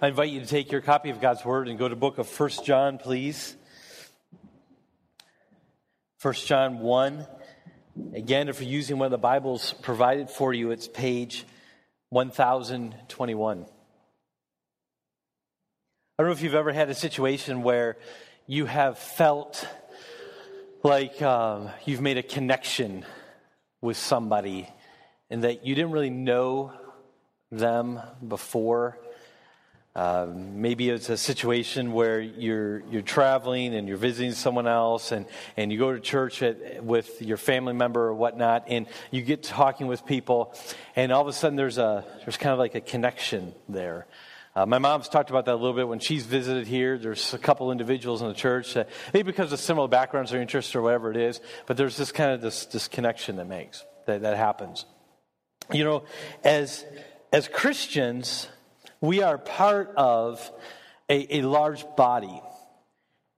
[0.00, 2.26] I invite you to take your copy of God's Word and go to book of
[2.26, 3.54] First John, please.
[6.18, 7.26] First John 1.
[8.14, 11.44] Again, if you're using one of the Bibles provided for you, it's page
[12.08, 13.58] 1021.
[13.58, 13.64] I
[16.18, 17.96] don't know if you've ever had a situation where
[18.46, 19.68] you have felt
[20.82, 23.04] like um, you've made a connection
[23.80, 24.68] with somebody
[25.30, 26.72] and that you didn't really know
[27.50, 28.98] them before
[29.94, 35.26] uh, maybe it's a situation where you're, you're traveling and you're visiting someone else and,
[35.58, 39.42] and you go to church at, with your family member or whatnot and you get
[39.42, 40.54] talking with people
[40.96, 44.06] and all of a sudden there's, a, there's kind of like a connection there.
[44.56, 46.96] Uh, my mom's talked about that a little bit when she's visited here.
[46.96, 50.74] There's a couple individuals in the church, that, maybe because of similar backgrounds or interests
[50.74, 54.22] or whatever it is, but there's this kind of this, this connection that makes, that,
[54.22, 54.86] that happens.
[55.70, 56.02] You know,
[56.44, 56.84] as,
[57.30, 58.48] as Christians,
[59.02, 60.50] we are part of
[61.10, 62.40] a, a large body.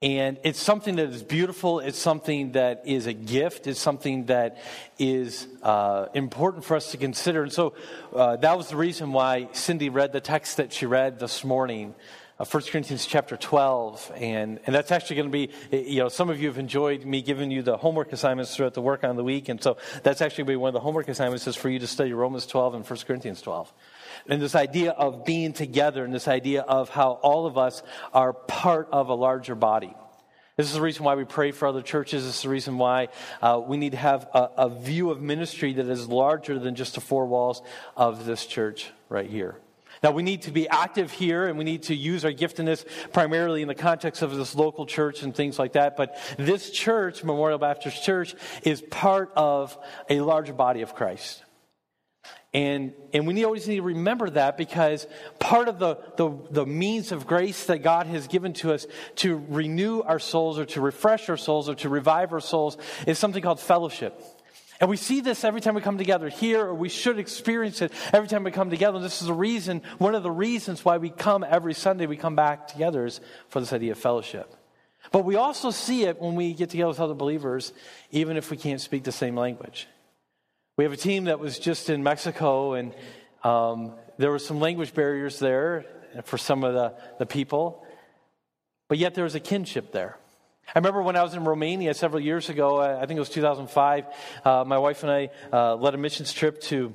[0.02, 1.80] And it's something that is beautiful.
[1.80, 3.66] It's something that is a gift.
[3.66, 4.58] It's something that
[4.98, 7.42] is uh, important for us to consider.
[7.42, 7.72] And so
[8.14, 11.94] uh, that was the reason why Cindy read the text that she read this morning.
[12.38, 14.12] Uh, 1 Corinthians chapter 12.
[14.16, 17.22] And, and that's actually going to be, you know, some of you have enjoyed me
[17.22, 19.48] giving you the homework assignments throughout the work on the week.
[19.48, 21.78] And so that's actually going to be one of the homework assignments is for you
[21.78, 23.72] to study Romans 12 and 1 Corinthians 12
[24.28, 28.32] and this idea of being together and this idea of how all of us are
[28.32, 29.94] part of a larger body.
[30.56, 32.24] This is the reason why we pray for other churches.
[32.24, 33.08] This is the reason why
[33.42, 36.94] uh, we need to have a, a view of ministry that is larger than just
[36.94, 37.60] the four walls
[37.96, 39.56] of this church right here.
[40.02, 43.62] Now, we need to be active here and we need to use our giftedness primarily
[43.62, 45.96] in the context of this local church and things like that.
[45.96, 49.76] But this church, Memorial Baptist Church, is part of
[50.08, 51.43] a larger body of Christ.
[52.52, 55.08] And, and we always need to remember that because
[55.40, 58.86] part of the, the, the, means of grace that God has given to us
[59.16, 62.76] to renew our souls or to refresh our souls or to revive our souls
[63.08, 64.22] is something called fellowship.
[64.80, 67.92] And we see this every time we come together here, or we should experience it
[68.12, 68.96] every time we come together.
[68.96, 72.16] And this is the reason, one of the reasons why we come every Sunday, we
[72.16, 74.54] come back together is for this idea of fellowship.
[75.12, 77.72] But we also see it when we get together with other believers,
[78.10, 79.88] even if we can't speak the same language.
[80.76, 82.92] We have a team that was just in Mexico, and
[83.44, 85.84] um, there were some language barriers there
[86.24, 87.86] for some of the, the people,
[88.88, 90.18] but yet there was a kinship there.
[90.66, 94.04] I remember when I was in Romania several years ago, I think it was 2005,
[94.44, 96.92] uh, my wife and I uh, led a missions trip to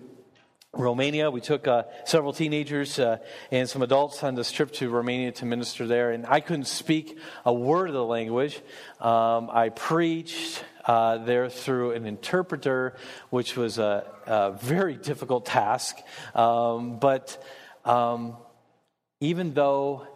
[0.74, 1.32] Romania.
[1.32, 3.20] We took uh, several teenagers uh,
[3.50, 7.18] and some adults on this trip to Romania to minister there, and I couldn't speak
[7.46, 8.62] a word of the language.
[9.00, 12.96] Um, I preached, uh, there through an interpreter,
[13.30, 15.96] which was a, a very difficult task.
[16.34, 17.46] Um, but
[17.86, 18.36] um,
[19.20, 20.08] even though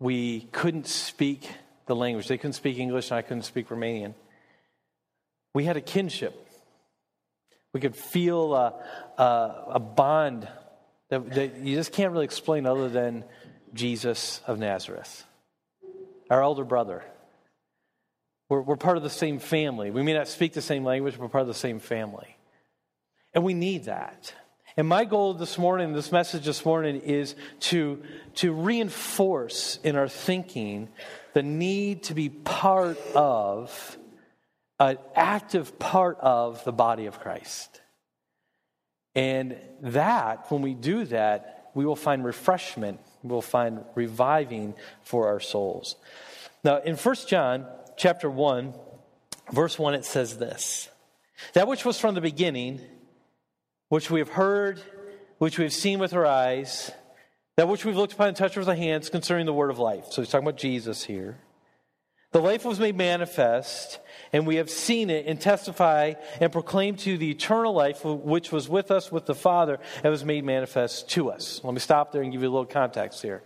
[0.00, 1.48] we couldn't speak
[1.86, 4.14] the language, they couldn't speak English and I couldn't speak Romanian,
[5.54, 6.34] we had a kinship.
[7.72, 8.74] We could feel a,
[9.18, 10.48] a, a bond
[11.10, 13.22] that, that you just can't really explain other than
[13.72, 15.24] Jesus of Nazareth,
[16.28, 17.04] our elder brother.
[18.48, 19.90] We're, we're part of the same family.
[19.90, 22.36] We may not speak the same language, but we're part of the same family.
[23.34, 24.32] And we need that.
[24.76, 28.02] And my goal this morning, this message this morning, is to,
[28.36, 30.88] to reinforce in our thinking
[31.34, 33.98] the need to be part of,
[34.78, 37.80] an active part of the body of Christ.
[39.14, 45.26] And that, when we do that, we will find refreshment, we will find reviving for
[45.26, 45.96] our souls.
[46.62, 47.66] Now, in 1 John
[47.98, 48.72] chapter 1,
[49.52, 50.88] verse 1, it says this
[51.52, 52.80] That which was from the beginning,
[53.88, 54.80] which we have heard,
[55.38, 56.90] which we have seen with our eyes,
[57.56, 60.06] that which we've looked upon and touched with our hands concerning the word of life.
[60.10, 61.38] So he's talking about Jesus here.
[62.30, 63.98] The life was made manifest,
[64.34, 68.68] and we have seen it and testify and proclaim to the eternal life which was
[68.68, 71.62] with us with the Father and was made manifest to us.
[71.64, 73.42] Let me stop there and give you a little context here.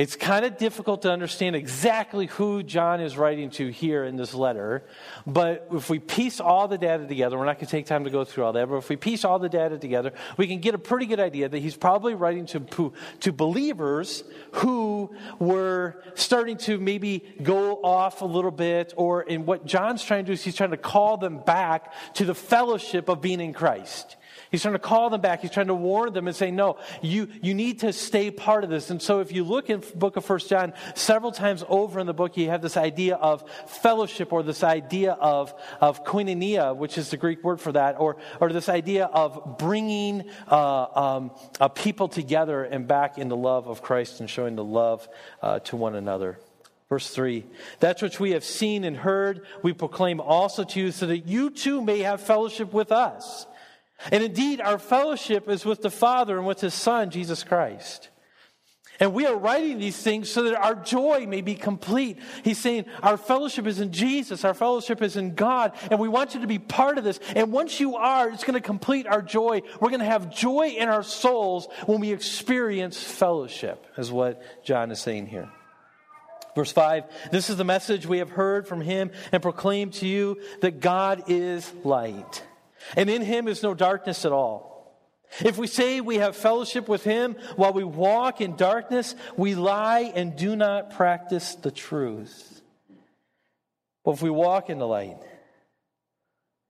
[0.00, 4.32] It's kind of difficult to understand exactly who John is writing to here in this
[4.32, 4.82] letter,
[5.26, 8.10] but if we piece all the data together, we're not going to take time to
[8.10, 10.74] go through all that, but if we piece all the data together, we can get
[10.74, 16.78] a pretty good idea that he's probably writing to, to believers who were starting to
[16.78, 20.56] maybe go off a little bit, or in what John's trying to do is he's
[20.56, 24.16] trying to call them back to the fellowship of being in Christ.
[24.50, 25.42] He's trying to call them back.
[25.42, 28.70] He's trying to warn them and say, no, you, you need to stay part of
[28.70, 28.90] this.
[28.90, 32.14] And so if you look in book of First John, several times over in the
[32.14, 37.10] book, you have this idea of fellowship or this idea of, of koinonia, which is
[37.10, 41.20] the Greek word for that, or, or this idea of bringing uh,
[41.60, 45.08] um, people together and back in the love of Christ and showing the love
[45.42, 46.38] uh, to one another.
[46.88, 47.46] Verse 3
[47.78, 51.50] That's which we have seen and heard, we proclaim also to you, so that you
[51.50, 53.46] too may have fellowship with us.
[54.10, 58.08] And indeed, our fellowship is with the Father and with His Son, Jesus Christ.
[59.00, 62.18] And we are writing these things so that our joy may be complete.
[62.44, 66.34] He's saying our fellowship is in Jesus, our fellowship is in God, and we want
[66.34, 67.18] you to be part of this.
[67.34, 69.62] And once you are, it's going to complete our joy.
[69.80, 74.90] We're going to have joy in our souls when we experience fellowship, is what John
[74.90, 75.48] is saying here.
[76.54, 80.40] Verse 5 This is the message we have heard from him and proclaimed to you
[80.60, 82.42] that God is light
[82.96, 84.69] and in him is no darkness at all.
[85.44, 90.12] If we say we have fellowship with him while we walk in darkness, we lie
[90.14, 92.62] and do not practice the truth.
[94.04, 95.18] But if we walk in the light,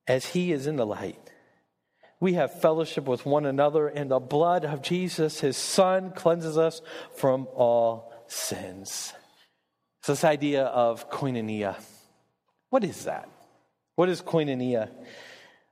[0.07, 1.19] as he is in the light,
[2.19, 6.83] we have fellowship with one another, and the blood of Jesus, his son, cleanses us
[7.17, 9.15] from all sins.
[10.03, 11.77] So, this idea of koinonia.
[12.69, 13.29] What is that?
[13.97, 14.91] What is koinonia?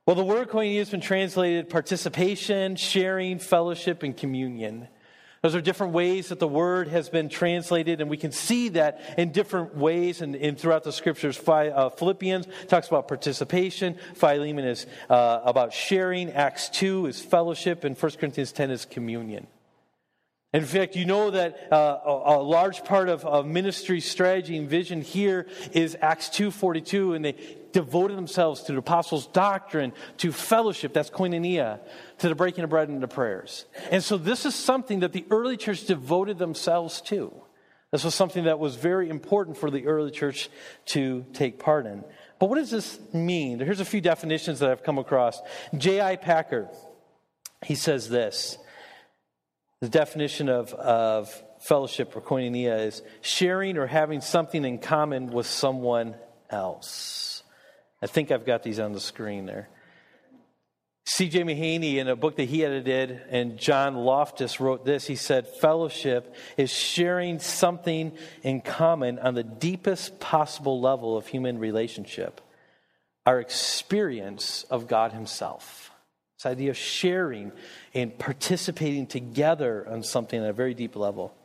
[0.09, 4.87] Well, the word koinonia has been translated participation, sharing, fellowship, and communion.
[5.43, 9.01] Those are different ways that the word has been translated, and we can see that
[9.19, 11.39] in different ways and, and throughout the scriptures.
[11.47, 17.95] Uh, Philippians talks about participation, Philemon is uh, about sharing, Acts 2 is fellowship, and
[17.95, 19.45] 1 Corinthians 10 is communion.
[20.51, 24.67] In fact, you know that uh, a, a, large part of, of ministry strategy and
[24.67, 27.35] vision here is Acts 2.42, and they
[27.71, 31.79] devoted themselves to the apostles' doctrine, to fellowship, that's koinonia,
[32.17, 33.65] to the breaking of bread and the prayers.
[33.91, 37.31] And so this is something that the early church devoted themselves to.
[37.91, 40.49] This was something that was very important for the early church
[40.87, 42.03] to take part in.
[42.39, 43.59] But what does this mean?
[43.59, 45.39] Here's a few definitions that I've come across.
[45.77, 46.15] J.I.
[46.15, 46.69] Packer,
[47.63, 48.57] he says this.
[49.81, 55.47] The definition of, of fellowship or koinonia is sharing or having something in common with
[55.47, 56.15] someone
[56.49, 57.43] else.
[58.01, 59.69] I think I've got these on the screen there.
[61.05, 61.43] C.J.
[61.43, 65.07] Mahaney, in a book that he edited, and John Loftness wrote this.
[65.07, 68.11] He said, Fellowship is sharing something
[68.43, 72.41] in common on the deepest possible level of human relationship,
[73.25, 75.78] our experience of God Himself.
[76.39, 77.51] This idea of sharing
[77.93, 81.35] and participating together on something at a very deep level.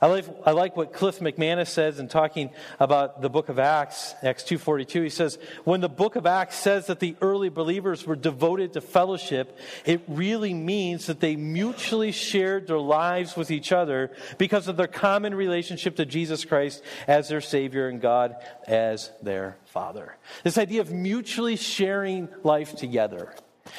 [0.00, 2.48] I like, I like what Cliff McManus says in talking
[2.80, 5.02] about the book of Acts, Acts 2.42.
[5.02, 8.80] He says, when the book of Acts says that the early believers were devoted to
[8.80, 14.78] fellowship, it really means that they mutually shared their lives with each other because of
[14.78, 18.34] their common relationship to Jesus Christ as their Savior and God
[18.66, 20.16] as their Father.
[20.42, 23.34] This idea of mutually sharing life together.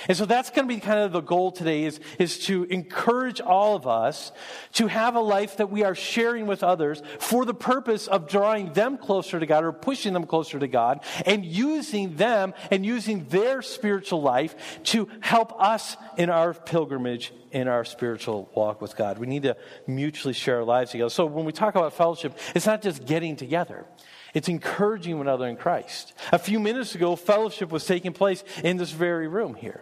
[0.07, 3.41] And so that's going to be kind of the goal today is, is to encourage
[3.41, 4.31] all of us
[4.74, 8.74] to have a life that we are sharing with others for the purpose of drawing
[8.74, 13.25] them closer to God or pushing them closer to God and using them and using
[13.30, 19.18] their spiritual life to help us in our pilgrimage in our spiritual walk with God.
[19.18, 19.57] We need to
[19.88, 21.09] mutually share our lives together.
[21.09, 23.86] So when we talk about fellowship, it's not just getting together.
[24.34, 26.14] It's encouraging one another in Christ.
[26.31, 29.81] A few minutes ago, fellowship was taking place in this very room here.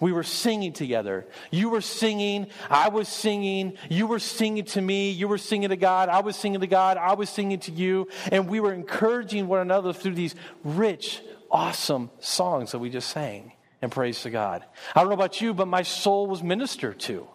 [0.00, 1.26] We were singing together.
[1.50, 5.76] You were singing, I was singing, you were singing to me, you were singing to
[5.76, 9.46] God, I was singing to God, I was singing to you, and we were encouraging
[9.46, 13.52] one another through these rich, awesome songs that we just sang
[13.82, 14.64] and praise to God.
[14.94, 17.28] I don't know about you, but my soul was ministered to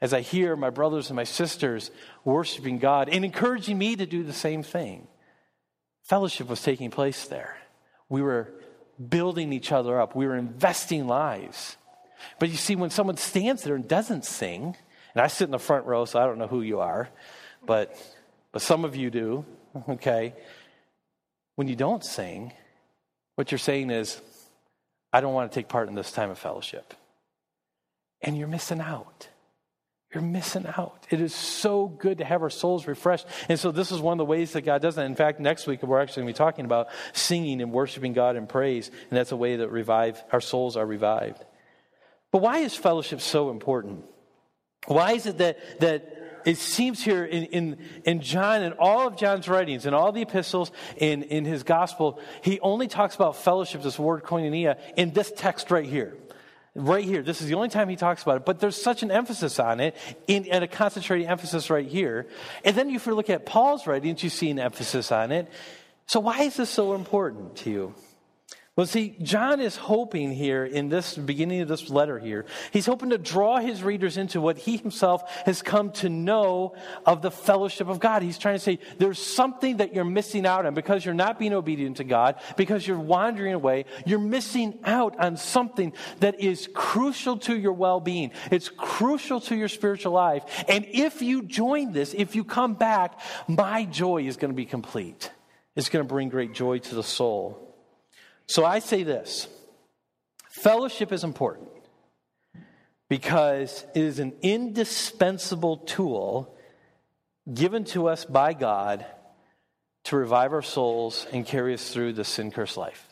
[0.00, 1.90] as I hear my brothers and my sisters
[2.24, 5.08] worshiping God and encouraging me to do the same thing.
[6.08, 7.58] Fellowship was taking place there.
[8.08, 8.50] We were
[9.10, 11.76] building each other up, we were investing lives.
[12.40, 14.74] But you see, when someone stands there and doesn't sing,
[15.14, 17.10] and I sit in the front row, so I don't know who you are,
[17.64, 17.94] but,
[18.52, 19.44] but some of you do,
[19.88, 20.34] okay?
[21.56, 22.54] When you don't sing,
[23.34, 24.20] what you're saying is,
[25.12, 26.94] I don't want to take part in this time of fellowship.
[28.22, 29.28] And you're missing out.
[30.14, 31.06] You're missing out.
[31.10, 33.26] It is so good to have our souls refreshed.
[33.50, 35.04] And so, this is one of the ways that God does that.
[35.04, 38.36] In fact, next week, we're actually going to be talking about singing and worshiping God
[38.36, 38.88] in praise.
[38.88, 41.44] And that's a way that revive, our souls are revived.
[42.32, 44.04] But why is fellowship so important?
[44.86, 49.16] Why is it that, that it seems here in, in, in John and all of
[49.16, 53.82] John's writings and all the epistles in, in his gospel, he only talks about fellowship,
[53.82, 56.16] this word koinonia, in this text right here.
[56.78, 57.22] Right here.
[57.22, 59.80] This is the only time he talks about it, but there's such an emphasis on
[59.80, 62.26] it, in, and a concentrated emphasis right here.
[62.64, 65.50] And then if you look at Paul's writings, you see an emphasis on it.
[66.06, 67.94] So why is this so important to you?
[68.78, 73.10] Well, see, John is hoping here in this beginning of this letter here, he's hoping
[73.10, 77.88] to draw his readers into what he himself has come to know of the fellowship
[77.88, 78.22] of God.
[78.22, 81.54] He's trying to say there's something that you're missing out on because you're not being
[81.54, 83.84] obedient to God, because you're wandering away.
[84.06, 88.30] You're missing out on something that is crucial to your well being.
[88.52, 90.44] It's crucial to your spiritual life.
[90.68, 93.18] And if you join this, if you come back,
[93.48, 95.32] my joy is going to be complete.
[95.74, 97.67] It's going to bring great joy to the soul.
[98.48, 99.46] So I say this
[100.48, 101.68] fellowship is important
[103.08, 106.54] because it is an indispensable tool
[107.52, 109.06] given to us by God
[110.04, 113.06] to revive our souls and carry us through the sin cursed life.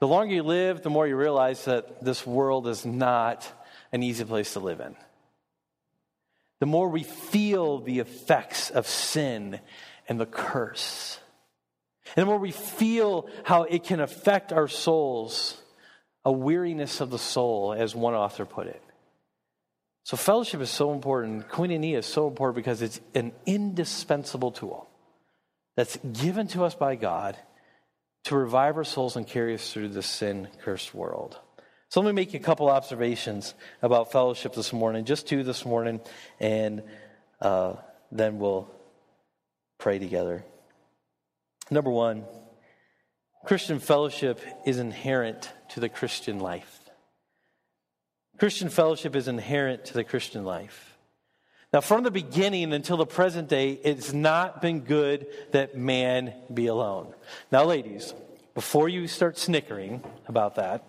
[0.00, 3.50] The longer you live, the more you realize that this world is not
[3.92, 4.96] an easy place to live in.
[6.60, 9.60] The more we feel the effects of sin
[10.08, 11.18] and the curse.
[12.16, 15.60] And the more we feel how it can affect our souls,
[16.24, 18.82] a weariness of the soul, as one author put it.
[20.04, 21.48] So, fellowship is so important.
[21.48, 24.88] Koinonia is so important because it's an indispensable tool
[25.76, 27.36] that's given to us by God
[28.24, 31.38] to revive our souls and carry us through this sin cursed world.
[31.88, 36.00] So, let me make a couple observations about fellowship this morning, just two this morning,
[36.38, 36.82] and
[37.40, 37.76] uh,
[38.12, 38.70] then we'll
[39.78, 40.44] pray together.
[41.70, 42.24] Number one,
[43.44, 46.80] Christian fellowship is inherent to the Christian life.
[48.38, 50.96] Christian fellowship is inherent to the Christian life.
[51.72, 56.66] Now, from the beginning until the present day, it's not been good that man be
[56.66, 57.12] alone.
[57.50, 58.14] Now, ladies,
[58.54, 60.84] before you start snickering about that,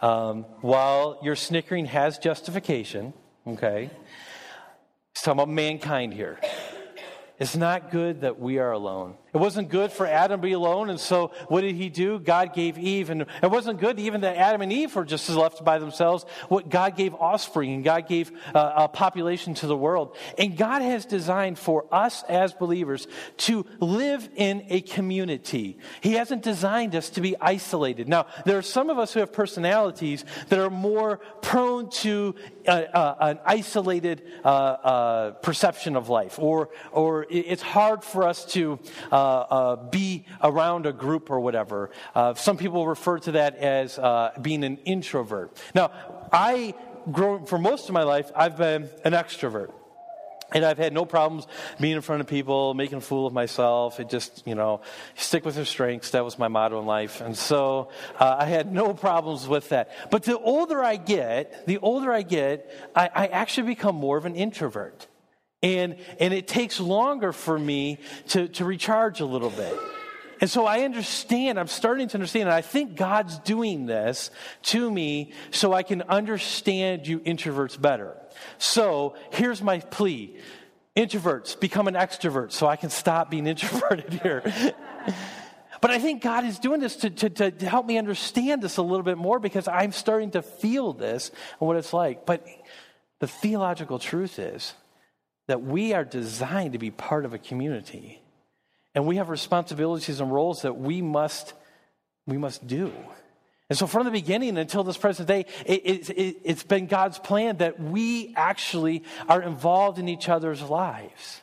[0.00, 3.12] um, while your snickering has justification,
[3.46, 3.90] okay,
[5.14, 6.38] he's talking about mankind here.
[7.40, 9.14] It's not good that we are alone.
[9.38, 12.18] It wasn't good for Adam to be alone, and so what did he do?
[12.18, 15.64] God gave Eve, and it wasn't good even that Adam and Eve were just left
[15.64, 16.26] by themselves.
[16.48, 20.82] What God gave offspring, and God gave uh, a population to the world, and God
[20.82, 23.06] has designed for us as believers
[23.46, 25.78] to live in a community.
[26.00, 28.08] He hasn't designed us to be isolated.
[28.08, 32.34] Now, there are some of us who have personalities that are more prone to
[32.66, 38.44] uh, uh, an isolated uh, uh, perception of life, or or it's hard for us
[38.46, 38.80] to
[39.12, 41.90] uh, uh, be around a group or whatever.
[42.14, 45.56] Uh, some people refer to that as uh, being an introvert.
[45.74, 45.90] Now,
[46.32, 46.74] I,
[47.10, 49.72] grow, for most of my life, I've been an extrovert.
[50.50, 51.46] And I've had no problems
[51.78, 54.00] being in front of people, making a fool of myself.
[54.00, 54.80] It just, you know,
[55.14, 56.12] stick with your strengths.
[56.12, 57.20] That was my motto in life.
[57.20, 59.90] And so uh, I had no problems with that.
[60.10, 64.24] But the older I get, the older I get, I, I actually become more of
[64.24, 65.06] an introvert.
[65.62, 67.98] And, and it takes longer for me
[68.28, 69.76] to, to recharge a little bit.
[70.40, 74.30] And so I understand, I'm starting to understand, and I think God's doing this
[74.64, 78.16] to me so I can understand you introverts better.
[78.58, 80.36] So here's my plea
[80.96, 84.42] introverts, become an extrovert so I can stop being introverted here.
[85.80, 88.82] but I think God is doing this to, to, to help me understand this a
[88.82, 92.26] little bit more because I'm starting to feel this and what it's like.
[92.26, 92.46] But
[93.20, 94.74] the theological truth is,
[95.48, 98.22] that we are designed to be part of a community.
[98.94, 101.54] And we have responsibilities and roles that we must,
[102.26, 102.92] we must do.
[103.70, 107.58] And so, from the beginning until this present day, it, it, it's been God's plan
[107.58, 111.42] that we actually are involved in each other's lives.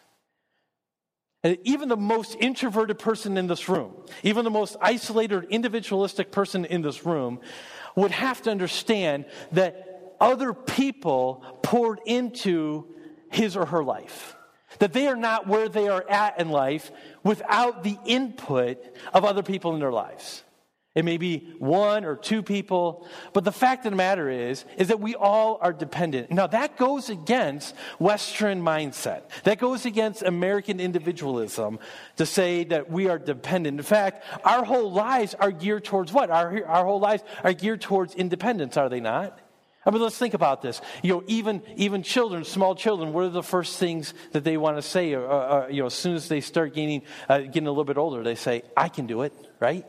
[1.43, 3.93] And even the most introverted person in this room,
[4.23, 7.39] even the most isolated, individualistic person in this room,
[7.95, 12.87] would have to understand that other people poured into
[13.35, 14.35] his or her life.
[14.79, 16.91] That they are not where they are at in life
[17.23, 18.77] without the input
[19.13, 20.43] of other people in their lives.
[20.95, 24.87] It may be one or two people, but the fact of the matter is, is
[24.87, 26.31] that we all are dependent.
[26.31, 29.23] Now that goes against Western mindset.
[29.43, 31.79] That goes against American individualism
[32.15, 33.77] to say that we are dependent.
[33.77, 36.29] In fact, our whole lives are geared towards what?
[36.29, 39.37] Our, our whole lives are geared towards independence, are they not?
[39.85, 40.81] I mean, let's think about this.
[41.03, 44.77] You know, even even children, small children, what are the first things that they want
[44.77, 45.13] to say?
[45.13, 47.97] Uh, uh, you know, as soon as they start gaining, uh, getting a little bit
[47.97, 49.85] older, they say, "I can do it," right?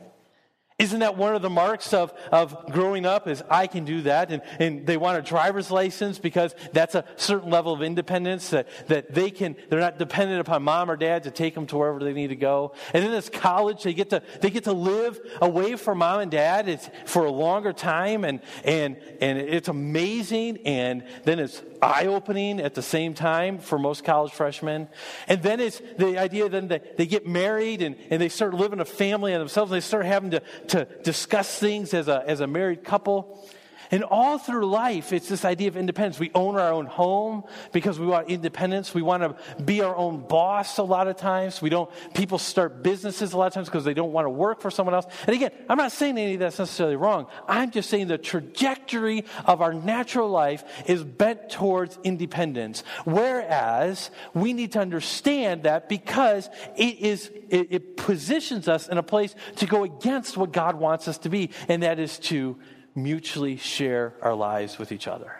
[0.79, 4.31] Isn't that one of the marks of, of growing up is I can do that?
[4.31, 8.67] And, and they want a driver's license because that's a certain level of independence that,
[8.85, 11.97] that they can, they're not dependent upon mom or dad to take them to wherever
[11.97, 12.73] they need to go.
[12.93, 16.29] And then as college, they get to, they get to live away from mom and
[16.29, 20.57] dad it's for a longer time and, and, and it's amazing.
[20.57, 24.89] And then it's eye opening at the same time for most college freshmen.
[25.27, 28.79] And then it's the idea then that they get married and, and they start living
[28.79, 29.71] a family on themselves.
[29.71, 33.47] And they start having to to discuss things as a, as a married couple.
[33.91, 36.19] And all through life, it's this idea of independence.
[36.19, 38.93] We own our own home because we want independence.
[38.93, 41.61] We want to be our own boss a lot of times.
[41.61, 44.61] We don't, people start businesses a lot of times because they don't want to work
[44.61, 45.05] for someone else.
[45.25, 47.27] And again, I'm not saying any of that's necessarily wrong.
[47.47, 52.83] I'm just saying the trajectory of our natural life is bent towards independence.
[53.05, 59.03] Whereas we need to understand that because it is, it, it positions us in a
[59.03, 62.57] place to go against what God wants us to be, and that is to
[62.97, 65.31] mutually share our lives with each other.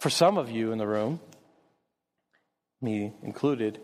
[0.00, 1.20] For some of you in the room,
[2.82, 3.80] me included,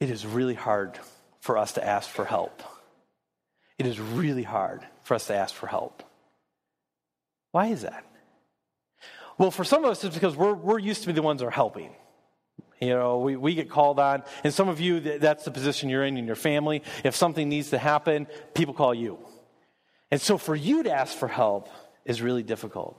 [0.00, 0.98] it is really hard
[1.40, 2.62] for us to ask for help.
[3.78, 6.02] It is really hard for us to ask for help.
[7.52, 8.04] Why is that?
[9.36, 11.46] Well, for some of us, it's because we're, we're used to be the ones that
[11.46, 11.90] are helping.
[12.80, 16.04] You know, we, we get called on, and some of you, that's the position you're
[16.04, 16.82] in in your family.
[17.04, 19.18] If something needs to happen, people call you.
[20.10, 21.68] And so for you to ask for help
[22.04, 22.98] is really difficult.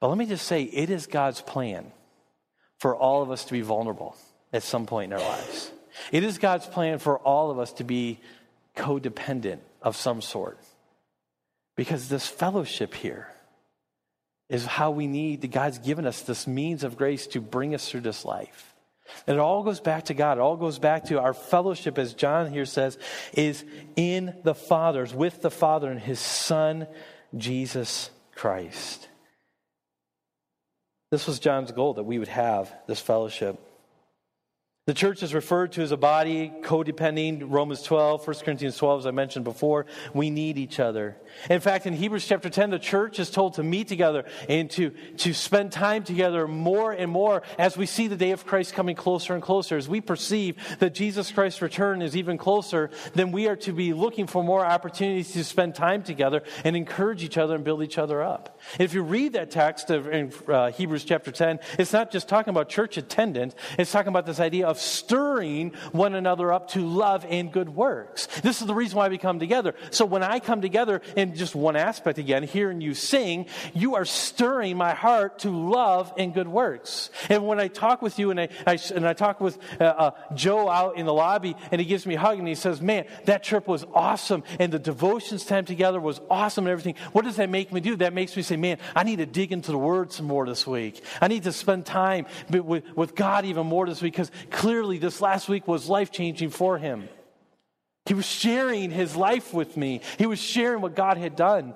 [0.00, 1.92] But let me just say, it is God's plan
[2.78, 4.16] for all of us to be vulnerable
[4.52, 5.70] at some point in our lives.
[6.10, 8.18] It is God's plan for all of us to be
[8.76, 10.58] codependent of some sort.
[11.76, 13.28] Because this fellowship here
[14.48, 18.00] is how we need, God's given us this means of grace to bring us through
[18.00, 18.69] this life.
[19.26, 20.38] And it all goes back to God.
[20.38, 22.98] It all goes back to our fellowship, as John here says,
[23.32, 23.64] is
[23.96, 26.86] in the Father's, with the Father and his Son,
[27.36, 29.08] Jesus Christ.
[31.10, 33.58] This was John's goal that we would have this fellowship.
[34.90, 37.44] The church is referred to as a body, codependent.
[37.46, 39.86] Romans 12, 1 Corinthians 12, as I mentioned before.
[40.14, 41.16] We need each other.
[41.48, 44.90] In fact, in Hebrews chapter 10, the church is told to meet together and to,
[45.18, 48.96] to spend time together more and more as we see the day of Christ coming
[48.96, 49.76] closer and closer.
[49.76, 53.92] As we perceive that Jesus Christ's return is even closer, then we are to be
[53.92, 57.96] looking for more opportunities to spend time together and encourage each other and build each
[57.96, 58.58] other up.
[58.78, 62.50] If you read that text of, in uh, Hebrews chapter 10, it's not just talking
[62.50, 67.26] about church attendance, it's talking about this idea of stirring one another up to love
[67.28, 68.26] and good works.
[68.42, 69.74] This is the reason why we come together.
[69.90, 74.04] So when I come together in just one aspect again, hearing you sing, you are
[74.04, 77.10] stirring my heart to love and good works.
[77.28, 80.10] And when I talk with you and I, I and I talk with uh, uh,
[80.34, 83.06] Joe out in the lobby and he gives me a hug and he says, man,
[83.24, 86.94] that trip was awesome and the devotions time together was awesome and everything.
[87.12, 87.96] What does that make me do?
[87.96, 90.66] That makes me say, man, I need to dig into the word some more this
[90.66, 91.02] week.
[91.20, 95.20] I need to spend time with, with God even more this week because clearly this
[95.20, 97.08] last week was life changing for him.
[98.06, 100.00] He was sharing his life with me.
[100.18, 101.74] He was sharing what God had done.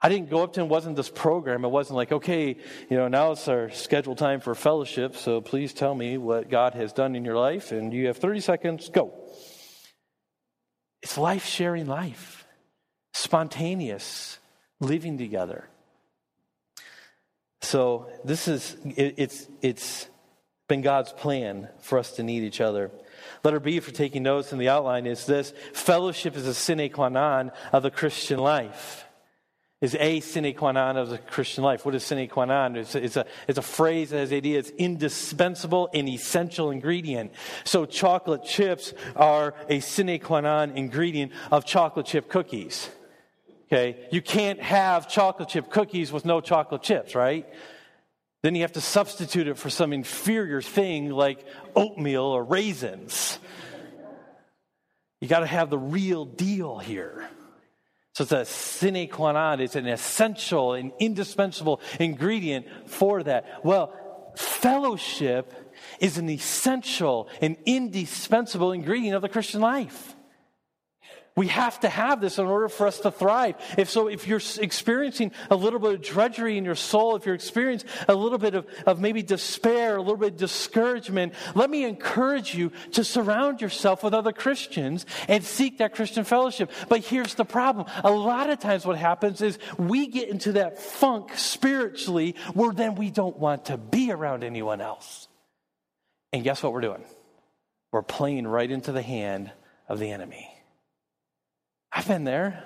[0.00, 1.64] I didn't go up to him, it wasn't this program.
[1.64, 2.56] It wasn't like, okay,
[2.88, 6.74] you know, now it's our scheduled time for fellowship, so please tell me what God
[6.74, 9.12] has done in your life, and you have 30 seconds, go.
[11.02, 12.46] It's life sharing life,
[13.12, 14.38] spontaneous,
[14.80, 15.68] living together.
[17.60, 20.08] So this is, it, it's, it's
[20.68, 22.90] been God's plan for us to need each other.
[23.42, 27.08] Letter B for taking notes in the outline is this fellowship is a sine qua
[27.08, 29.04] non of the Christian life.
[29.80, 31.84] Is a sine qua non of the Christian life.
[31.84, 32.76] What is sine qua non?
[32.76, 36.70] It's a, it's a, it's a phrase that has the idea it's indispensable and essential
[36.70, 37.32] ingredient.
[37.64, 42.90] So chocolate chips are a sine qua non ingredient of chocolate chip cookies.
[43.68, 44.08] Okay?
[44.10, 47.46] You can't have chocolate chip cookies with no chocolate chips, right?
[48.42, 51.44] Then you have to substitute it for some inferior thing like
[51.76, 53.38] oatmeal or raisins.
[55.20, 57.28] You got to have the real deal here.
[58.14, 63.64] So it's a sine qua non, it's an essential and indispensable ingredient for that.
[63.64, 63.92] Well,
[64.36, 65.52] fellowship
[66.00, 70.14] is an essential and indispensable ingredient of the Christian life.
[71.38, 73.54] We have to have this in order for us to thrive.
[73.78, 77.36] If so, if you're experiencing a little bit of drudgery in your soul, if you're
[77.36, 81.84] experiencing a little bit of, of maybe despair, a little bit of discouragement, let me
[81.84, 86.72] encourage you to surround yourself with other Christians and seek that Christian fellowship.
[86.88, 87.86] But here's the problem.
[88.02, 92.96] A lot of times what happens is we get into that funk spiritually where then
[92.96, 95.28] we don't want to be around anyone else.
[96.32, 97.04] And guess what we're doing?
[97.92, 99.52] We're playing right into the hand
[99.88, 100.57] of the enemy.
[101.92, 102.62] I've been there.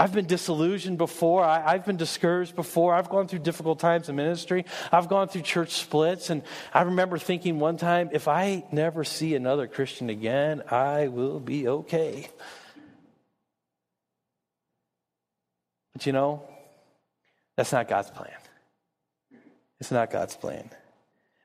[0.00, 1.42] I've been disillusioned before.
[1.42, 2.94] I, have been discouraged before.
[2.94, 4.64] I've gone through difficult times in ministry.
[4.92, 6.30] I've gone through church splits.
[6.30, 11.40] And I remember thinking one time, if I never see another Christian again, I will
[11.40, 12.28] be okay.
[15.94, 16.44] But you know,
[17.56, 18.30] that's not God's plan.
[19.80, 20.70] It's not God's plan.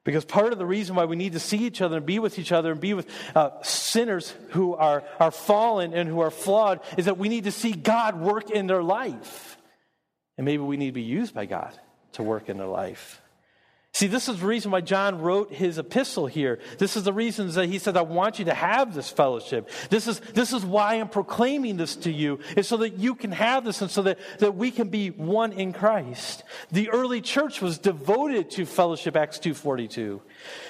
[0.03, 2.37] Because part of the reason why we need to see each other and be with
[2.37, 6.81] each other and be with uh, sinners who are, are fallen and who are flawed
[6.97, 9.57] is that we need to see God work in their life.
[10.37, 11.77] And maybe we need to be used by God
[12.13, 13.21] to work in their life.
[13.95, 16.57] See, this is the reason why John wrote his epistle here.
[16.79, 19.69] This is the reasons that he said, I want you to have this fellowship.
[19.91, 23.31] This is, this is why I'm proclaiming this to you, is so that you can
[23.31, 26.43] have this and so that, that we can be one in Christ.
[26.71, 30.21] The early church was devoted to fellowship, Acts 2.42.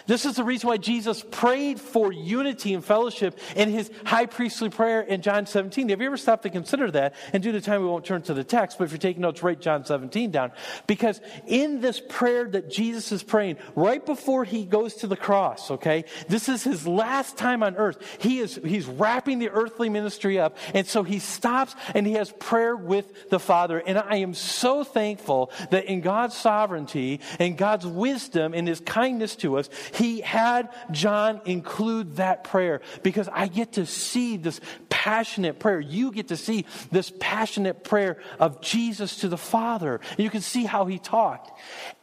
[0.06, 4.70] This is the reason why Jesus prayed for unity and fellowship in his high priestly
[4.70, 5.88] prayer in John 17.
[5.88, 7.16] Have you ever stopped to consider that?
[7.32, 9.42] And due to time, we won't turn to the text, but if you're taking notes,
[9.42, 10.52] write John 17 down.
[10.88, 15.72] Because in this prayer that Jesus is praying, right before he goes to the cross,
[15.72, 17.98] okay, this is his last time on earth.
[18.20, 20.58] He is, he's wrapping the earthly ministry up.
[20.74, 23.80] And so he stops and he has prayer with the Father.
[23.80, 29.36] And I am so thankful that in God's sovereignty and God's wisdom and his kindness
[29.38, 35.60] to us, he had John include that prayer because I get to see this passionate
[35.60, 35.80] prayer.
[35.80, 40.02] You get to see this passionate prayer of Jesus to the Father.
[40.18, 41.52] You can see how he talked.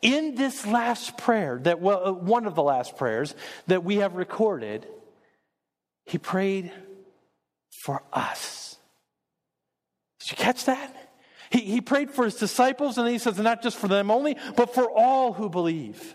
[0.02, 3.34] In this last prayer, that well, uh, one of the last prayers
[3.68, 4.86] that we have recorded,
[6.04, 6.72] he prayed
[7.84, 8.76] for us.
[10.20, 11.12] Did you catch that?
[11.50, 14.74] He, he prayed for his disciples, and he says, not just for them only, but
[14.74, 16.14] for all who believe.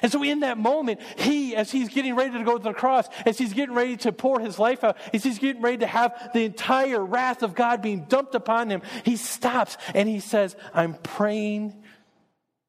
[0.00, 3.08] And so, in that moment, he, as he's getting ready to go to the cross,
[3.26, 6.30] as he's getting ready to pour his life out, as he's getting ready to have
[6.32, 10.94] the entire wrath of God being dumped upon him, he stops and he says, I'm
[10.94, 11.82] praying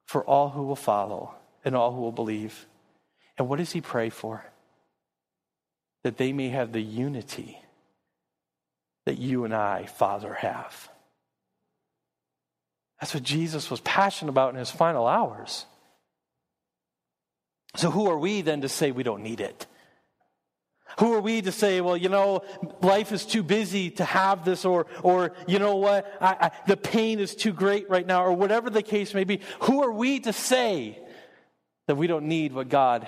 [0.05, 2.65] for all who will follow and all who will believe.
[3.37, 4.45] And what does he pray for?
[6.03, 7.57] That they may have the unity
[9.05, 10.89] that you and I, Father, have.
[12.99, 15.65] That's what Jesus was passionate about in his final hours.
[17.75, 19.65] So, who are we then to say we don't need it?
[20.99, 22.43] Who are we to say, well, you know,
[22.81, 26.77] life is too busy to have this, or, or you know what, I, I, the
[26.77, 29.39] pain is too great right now, or whatever the case may be?
[29.61, 30.99] Who are we to say
[31.87, 33.07] that we don't need what God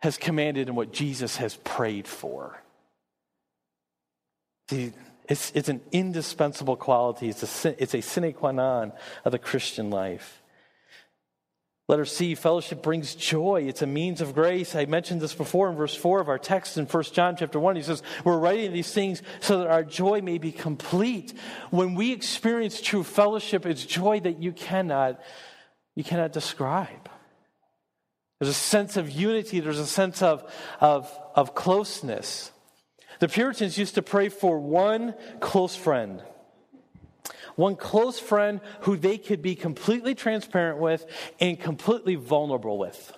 [0.00, 2.60] has commanded and what Jesus has prayed for?
[4.70, 4.92] See,
[5.28, 8.92] it's, it's an indispensable quality, it's a, it's a sine qua non
[9.24, 10.42] of the Christian life.
[11.88, 13.64] Letter C, fellowship brings joy.
[13.68, 14.74] It's a means of grace.
[14.74, 17.76] I mentioned this before in verse 4 of our text in 1 John chapter 1.
[17.76, 21.34] He says, We're writing these things so that our joy may be complete.
[21.70, 25.20] When we experience true fellowship, it's joy that you cannot,
[25.94, 27.10] you cannot describe.
[28.42, 30.42] There's a sense of unity, there's a sense of,
[30.80, 32.50] of, of closeness.
[33.20, 36.20] The Puritans used to pray for one close friend
[37.54, 41.06] one close friend who they could be completely transparent with
[41.38, 43.12] and completely vulnerable with.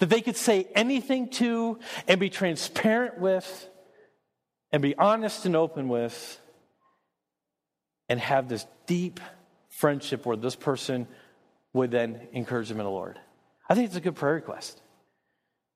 [0.00, 3.68] That they could say anything to and be transparent with
[4.72, 6.40] and be honest and open with
[8.08, 9.20] and have this deep
[9.68, 11.06] friendship where this person
[11.72, 13.20] would then encourage them in the Lord.
[13.68, 14.80] I think it's a good prayer request.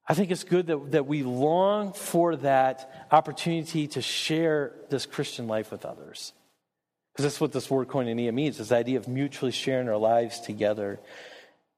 [0.07, 5.47] I think it's good that, that we long for that opportunity to share this Christian
[5.49, 6.33] life with others.
[7.13, 11.01] Because that's what this word koinonia means, this idea of mutually sharing our lives together.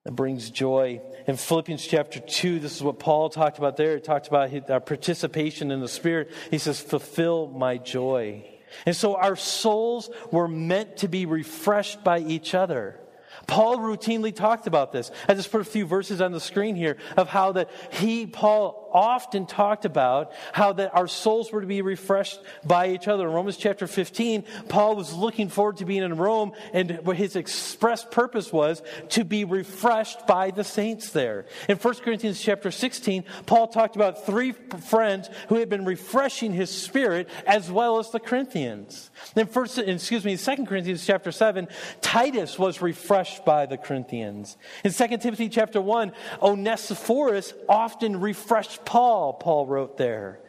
[0.04, 1.00] That brings joy.
[1.26, 3.96] In Philippians chapter 2, this is what Paul talked about there.
[3.96, 6.30] He talked about our participation in the Spirit.
[6.50, 8.46] He says, fulfill my joy.
[8.86, 12.99] And so our souls were meant to be refreshed by each other.
[13.46, 15.10] Paul routinely talked about this.
[15.28, 18.79] I just put a few verses on the screen here of how that he, Paul,
[18.92, 23.28] often talked about how that our souls were to be refreshed by each other.
[23.28, 27.36] In Romans chapter 15, Paul was looking forward to being in Rome, and what his
[27.36, 31.46] express purpose was to be refreshed by the saints there.
[31.68, 36.70] In 1 Corinthians chapter 16, Paul talked about three friends who had been refreshing his
[36.70, 39.10] spirit as well as the Corinthians.
[39.34, 41.68] Then first, excuse me, 2 Corinthians chapter 7,
[42.00, 44.56] Titus was refreshed by the Corinthians.
[44.84, 50.40] In 2 Timothy chapter 1, Onesiphorus often refreshed Paul, Paul wrote there.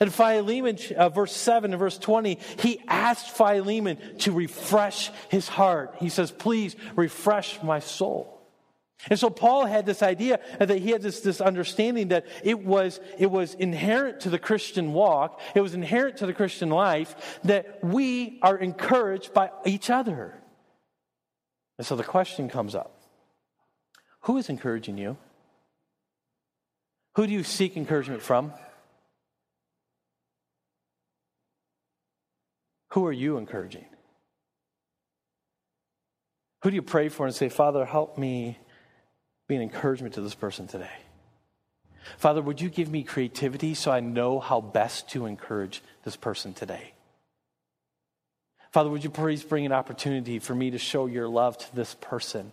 [0.00, 5.94] And Philemon, uh, verse 7 and verse 20, he asked Philemon to refresh his heart.
[6.00, 8.34] He says, Please refresh my soul.
[9.10, 13.00] And so Paul had this idea that he had this, this understanding that it was,
[13.18, 17.84] it was inherent to the Christian walk, it was inherent to the Christian life that
[17.84, 20.34] we are encouraged by each other.
[21.78, 22.98] And so the question comes up
[24.22, 25.18] Who is encouraging you?
[27.16, 28.52] Who do you seek encouragement from?
[32.90, 33.84] Who are you encouraging?
[36.62, 38.58] Who do you pray for and say, Father, help me
[39.48, 40.90] be an encouragement to this person today?
[42.18, 46.52] Father, would you give me creativity so I know how best to encourage this person
[46.54, 46.92] today?
[48.72, 51.94] Father, would you please bring an opportunity for me to show your love to this
[51.94, 52.52] person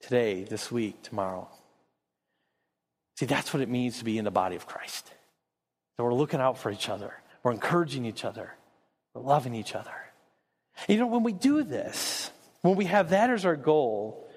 [0.00, 1.48] today, this week, tomorrow?
[3.16, 5.12] See, that's what it means to be in the body of Christ.
[5.96, 8.52] That we're looking out for each other, we're encouraging each other,
[9.14, 9.92] we're loving each other.
[10.88, 12.30] You know, when we do this,
[12.62, 14.28] when we have that as our goal,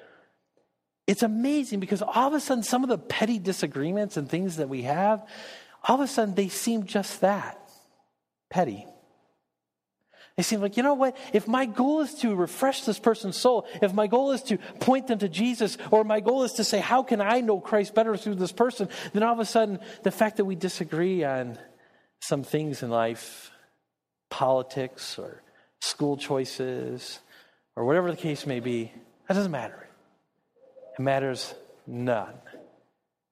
[1.08, 4.70] it's amazing because all of a sudden, some of the petty disagreements and things that
[4.70, 5.26] we have,
[5.84, 7.58] all of a sudden, they seem just that
[8.50, 8.86] petty.
[10.38, 11.18] They seem like, you know what?
[11.34, 15.08] If my goal is to refresh this person's soul, if my goal is to point
[15.08, 18.16] them to Jesus, or my goal is to say, how can I know Christ better
[18.16, 18.88] through this person?
[19.14, 21.58] Then all of a sudden, the fact that we disagree on
[22.20, 23.50] some things in life,
[24.30, 25.42] politics or
[25.82, 27.20] school choices,
[27.76, 28.92] or whatever the case may be,
[29.28, 29.88] that doesn't matter.
[31.00, 31.56] It matters
[31.88, 32.36] none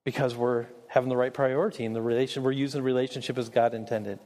[0.06, 3.76] because we're having the right priority in the relation, we're using the relationship as God
[3.76, 4.18] intended.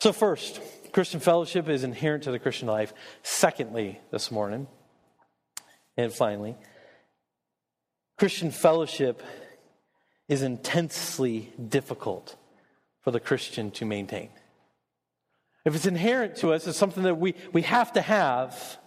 [0.00, 0.60] So, first,
[0.92, 2.92] Christian fellowship is inherent to the Christian life.
[3.22, 4.66] Secondly, this morning,
[5.96, 6.56] and finally,
[8.16, 9.22] Christian fellowship
[10.28, 12.36] is intensely difficult
[13.02, 14.28] for the Christian to maintain.
[15.64, 18.78] If it's inherent to us, it's something that we, we have to have,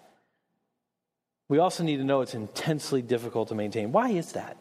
[1.50, 3.92] we also need to know it's intensely difficult to maintain.
[3.92, 4.58] Why is that?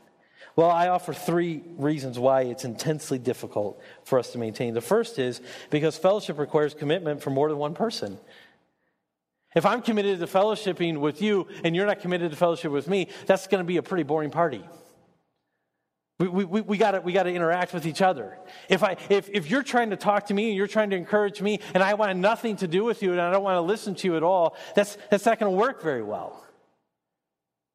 [0.57, 4.75] Well, I offer three reasons why it's intensely difficult for us to maintain.
[4.75, 8.19] The first is because fellowship requires commitment from more than one person.
[9.55, 13.09] If I'm committed to fellowshipping with you and you're not committed to fellowship with me,
[13.27, 14.65] that's going to be a pretty boring party.
[16.21, 18.37] We, we, we got we to interact with each other.
[18.69, 21.41] If, I, if, if you're trying to talk to me and you're trying to encourage
[21.41, 23.95] me and I want nothing to do with you and I don't want to listen
[23.95, 26.45] to you at all, that's, that's not going to work very well.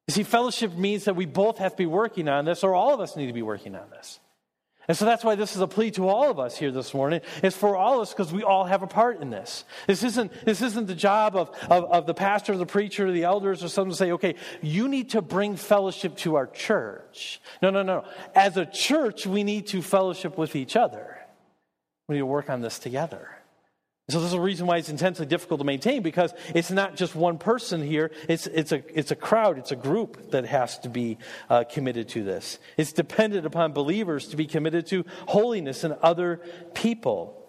[0.08, 2.94] You see, fellowship means that we both have to be working on this, or all
[2.94, 4.20] of us need to be working on this.
[4.88, 7.20] And so that's why this is a plea to all of us here this morning.
[7.42, 9.64] It's for all of us because we all have a part in this.
[9.88, 13.24] This isn't, this isn't the job of, of, of the pastor, or the preacher, the
[13.24, 17.40] elders, or someone to say, okay, you need to bring fellowship to our church.
[17.60, 18.04] No, no, no.
[18.32, 21.18] As a church, we need to fellowship with each other.
[22.08, 23.35] We need to work on this together.
[24.08, 27.38] So there's a reason why it's intensely difficult to maintain because it's not just one
[27.38, 28.12] person here.
[28.28, 31.18] It's, it's, a, it's a crowd, it's a group that has to be
[31.50, 32.60] uh, committed to this.
[32.76, 36.40] It's dependent upon believers to be committed to holiness and other
[36.72, 37.45] people.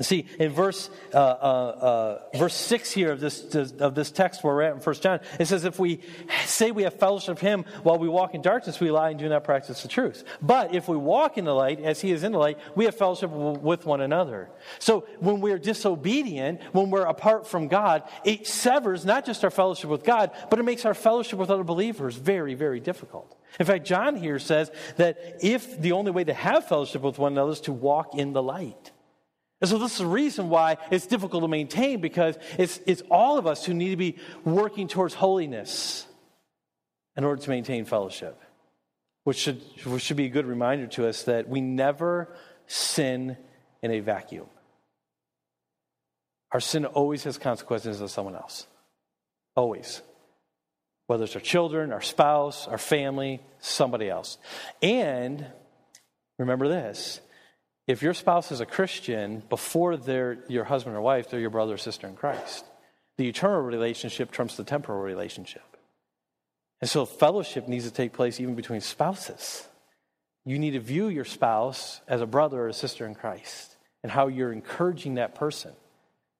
[0.00, 4.54] See, in verse, uh, uh, uh, verse 6 here of this, of this text where
[4.54, 6.00] we're at in 1 John, it says, If we
[6.46, 9.28] say we have fellowship with him while we walk in darkness, we lie and do
[9.28, 10.24] not practice the truth.
[10.40, 12.96] But if we walk in the light, as he is in the light, we have
[12.96, 14.48] fellowship with one another.
[14.78, 19.90] So when we're disobedient, when we're apart from God, it severs not just our fellowship
[19.90, 23.36] with God, but it makes our fellowship with other believers very, very difficult.
[23.60, 27.32] In fact, John here says that if the only way to have fellowship with one
[27.32, 28.91] another is to walk in the light.
[29.62, 33.38] And so this is the reason why it's difficult to maintain because it's, it's all
[33.38, 36.04] of us who need to be working towards holiness
[37.16, 38.42] in order to maintain fellowship.
[39.22, 42.34] Which should, which should be a good reminder to us that we never
[42.66, 43.36] sin
[43.84, 44.46] in a vacuum.
[46.50, 48.66] Our sin always has consequences on someone else.
[49.54, 50.02] Always.
[51.06, 54.38] Whether it's our children, our spouse, our family, somebody else.
[54.82, 55.46] And
[56.36, 57.20] remember this
[57.86, 61.74] if your spouse is a Christian, before they're your husband or wife, they're your brother
[61.74, 62.64] or sister in Christ.
[63.18, 65.62] The eternal relationship trumps the temporal relationship.
[66.80, 69.66] And so fellowship needs to take place even between spouses.
[70.44, 74.10] You need to view your spouse as a brother or a sister in Christ and
[74.10, 75.72] how you're encouraging that person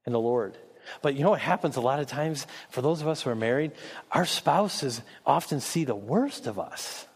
[0.06, 0.58] in the Lord.
[1.00, 3.36] But you know what happens a lot of times for those of us who are
[3.36, 3.72] married?
[4.10, 7.06] Our spouses often see the worst of us.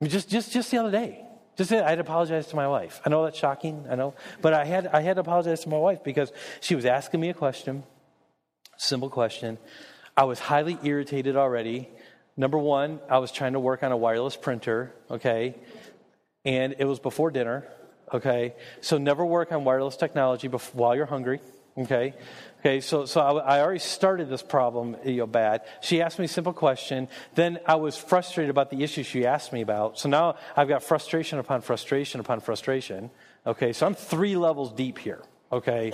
[0.00, 1.24] I mean, just, just, just the other day,
[1.56, 3.00] just I had to apologize to my wife.
[3.04, 5.78] I know that's shocking, I know, but I had I had to apologize to my
[5.78, 7.84] wife because she was asking me a question,
[8.76, 9.58] simple question.
[10.16, 11.88] I was highly irritated already.
[12.36, 15.54] Number one, I was trying to work on a wireless printer, okay,
[16.44, 17.66] and it was before dinner,
[18.12, 18.54] okay.
[18.80, 21.40] So never work on wireless technology while you're hungry,
[21.76, 22.14] Okay?
[22.64, 25.64] Okay, so, so I, I, already started this problem, you know, bad.
[25.82, 27.08] She asked me a simple question.
[27.34, 29.98] Then I was frustrated about the issue she asked me about.
[29.98, 33.10] So now I've got frustration upon frustration upon frustration.
[33.46, 35.22] Okay, so I'm three levels deep here.
[35.52, 35.92] Okay?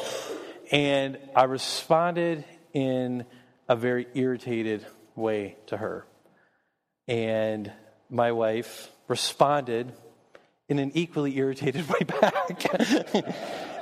[0.70, 3.26] And I responded in
[3.68, 6.06] a very irritated way to her.
[7.08, 7.72] And
[8.08, 9.92] my wife responded
[10.70, 12.48] in an equally irritated way back.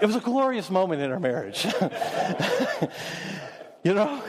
[0.00, 1.64] it was a glorious moment in our marriage.
[3.84, 4.22] you know?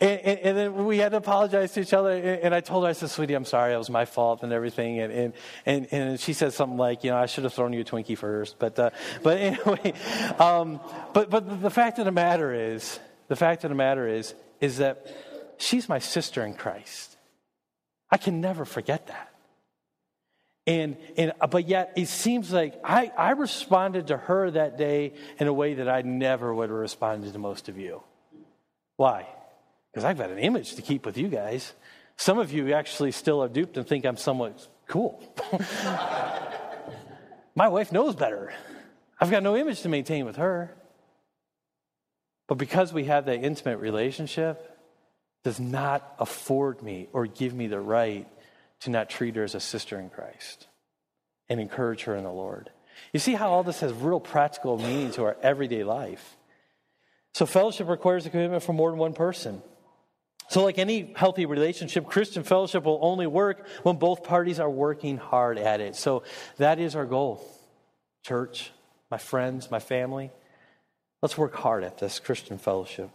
[0.00, 2.10] And, and, and, then we had to apologize to each other.
[2.10, 3.72] And I told her, I said, sweetie, I'm sorry.
[3.72, 4.98] It was my fault and everything.
[4.98, 5.32] And, and,
[5.64, 8.18] and, and she said something like, you know, I should have thrown you a Twinkie
[8.18, 8.58] first.
[8.58, 8.90] But, uh,
[9.22, 9.94] but anyway,
[10.40, 10.80] um,
[11.12, 14.78] but, but the fact of the matter is, the fact of the matter is, is
[14.78, 15.06] that
[15.56, 17.16] she's my sister in Christ.
[18.10, 19.31] I can never forget that.
[20.66, 25.14] And, and uh, but yet it seems like I, I responded to her that day
[25.38, 28.02] in a way that I never would have responded to most of you.
[28.96, 29.26] Why?
[29.92, 31.72] Because I've got an image to keep with you guys.
[32.16, 35.20] Some of you actually still are duped and think I'm somewhat cool.
[37.54, 38.52] My wife knows better.
[39.20, 40.74] I've got no image to maintain with her.
[42.46, 44.68] But because we have that intimate relationship,
[45.42, 48.28] does not afford me or give me the right
[48.82, 50.66] to not treat her as a sister in Christ
[51.48, 52.70] and encourage her in the Lord.
[53.12, 56.36] You see how all this has real practical meaning to our everyday life.
[57.34, 59.62] So, fellowship requires a commitment from more than one person.
[60.50, 65.16] So, like any healthy relationship, Christian fellowship will only work when both parties are working
[65.16, 65.96] hard at it.
[65.96, 66.24] So,
[66.58, 67.42] that is our goal.
[68.24, 68.70] Church,
[69.10, 70.30] my friends, my family,
[71.22, 73.10] let's work hard at this Christian fellowship.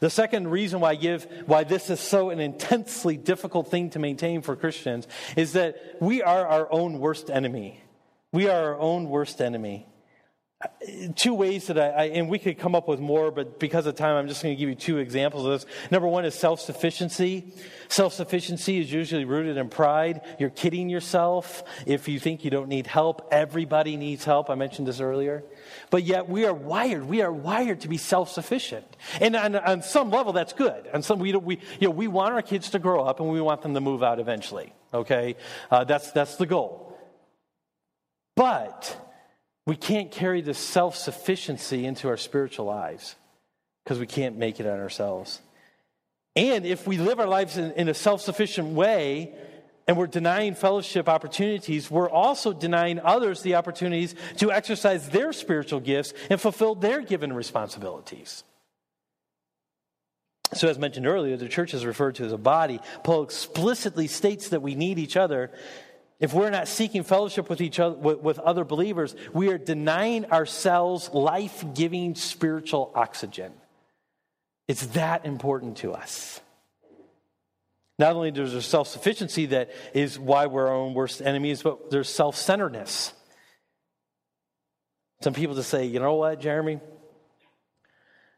[0.00, 3.98] The second reason why I give why this is so an intensely difficult thing to
[3.98, 7.82] maintain for Christians is that we are our own worst enemy.
[8.32, 9.86] We are our own worst enemy
[11.16, 13.94] two ways that I, I, and we could come up with more, but because of
[13.94, 15.66] time, I'm just going to give you two examples of this.
[15.90, 17.52] Number one is self sufficiency.
[17.88, 20.20] Self sufficiency is usually rooted in pride.
[20.38, 23.28] You're kidding yourself if you think you don't need help.
[23.30, 24.50] Everybody needs help.
[24.50, 25.44] I mentioned this earlier.
[25.90, 27.04] But yet, we are wired.
[27.06, 28.86] We are wired to be self sufficient.
[29.20, 30.88] And on, on, some level, that's good.
[30.92, 33.40] And some, we, we, you know, we want our kids to grow up and we
[33.40, 34.72] want them to move out eventually.
[34.92, 35.36] Okay?
[35.70, 36.98] Uh, that's, that's the goal.
[38.36, 38.96] But,
[39.66, 43.16] we can't carry this self sufficiency into our spiritual lives
[43.82, 45.40] because we can't make it on ourselves.
[46.36, 49.34] And if we live our lives in, in a self sufficient way
[49.86, 55.80] and we're denying fellowship opportunities, we're also denying others the opportunities to exercise their spiritual
[55.80, 58.44] gifts and fulfill their given responsibilities.
[60.52, 62.80] So, as mentioned earlier, the church is referred to as a body.
[63.02, 65.50] Paul explicitly states that we need each other
[66.20, 71.10] if we're not seeking fellowship with each other, with, other believers, we are denying ourselves
[71.12, 73.52] life giving spiritual oxygen.
[74.68, 76.40] It's that important to us.
[77.98, 81.90] Not only there's a self sufficiency that is why we're our own worst enemies, but
[81.90, 83.12] there's self centeredness.
[85.22, 86.80] Some people just say, you know what, Jeremy?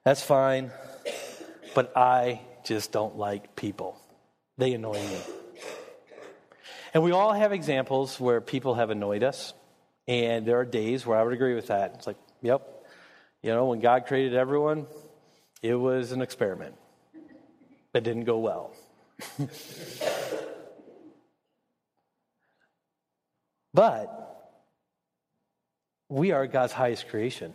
[0.04, 0.70] That's fine,
[1.74, 4.00] but I just don't like people.
[4.58, 5.20] They annoy me.
[6.96, 9.52] And we all have examples where people have annoyed us.
[10.08, 11.92] And there are days where I would agree with that.
[11.96, 12.86] It's like, yep,
[13.42, 14.86] you know, when God created everyone,
[15.60, 16.74] it was an experiment
[17.92, 18.72] that didn't go well.
[23.74, 24.62] but
[26.08, 27.52] we are God's highest creation.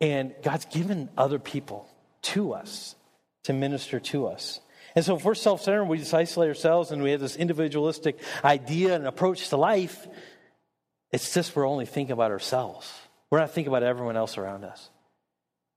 [0.00, 1.88] And God's given other people
[2.22, 2.96] to us
[3.44, 4.58] to minister to us.
[4.94, 8.18] And so if we're self centered, we just isolate ourselves and we have this individualistic
[8.44, 10.06] idea and approach to life,
[11.10, 12.92] it's just we're only thinking about ourselves.
[13.30, 14.90] We're not thinking about everyone else around us.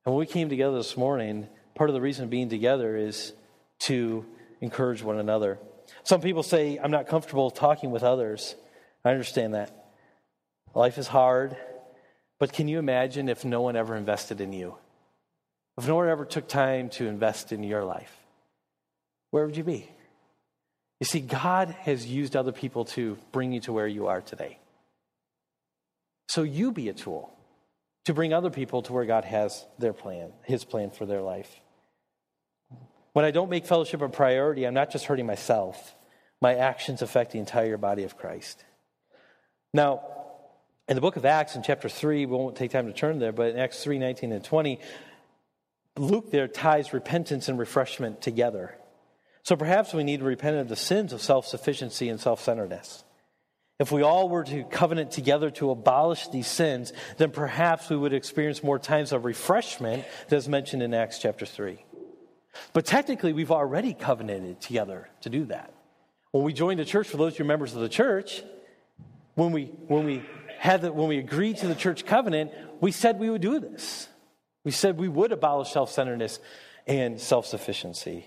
[0.06, 3.34] And when we came together this morning, part of the reason being together is
[3.80, 4.26] to
[4.62, 5.60] encourage one another.
[6.04, 8.56] Some people say, I'm not comfortable talking with others.
[9.04, 9.92] I understand that.
[10.74, 11.58] Life is hard,
[12.40, 14.76] but can you imagine if no one ever invested in you?
[15.78, 18.17] If no one ever took time to invest in your life?
[19.32, 19.90] Where would you be?
[21.00, 24.60] You see, God has used other people to bring you to where you are today.
[26.30, 27.34] So you be a tool
[28.06, 31.60] to bring other people to where God has their plan, his plan for their life.
[33.14, 35.96] When I don't make fellowship a priority, I'm not just hurting myself,
[36.42, 38.64] my actions affect the entire body of Christ.
[39.74, 40.04] Now,
[40.88, 43.32] in the book of Acts, in chapter 3, we won't take time to turn there,
[43.32, 44.80] but in Acts 3 19 and 20,
[45.98, 48.78] Luke there ties repentance and refreshment together.
[49.48, 53.06] So perhaps we need to repent of the sins of self sufficiency and self centeredness.
[53.80, 58.12] If we all were to covenant together to abolish these sins, then perhaps we would
[58.12, 61.82] experience more times of refreshment that's mentioned in Acts chapter 3.
[62.74, 65.74] But technically, we've already covenanted together to do that.
[66.32, 68.44] When we joined the church, for those of you members of the church,
[69.36, 70.26] when we, when we
[70.60, 74.10] had the, when we agreed to the church covenant, we said we would do this.
[74.66, 76.38] We said we would abolish self centeredness
[76.86, 78.26] and self sufficiency.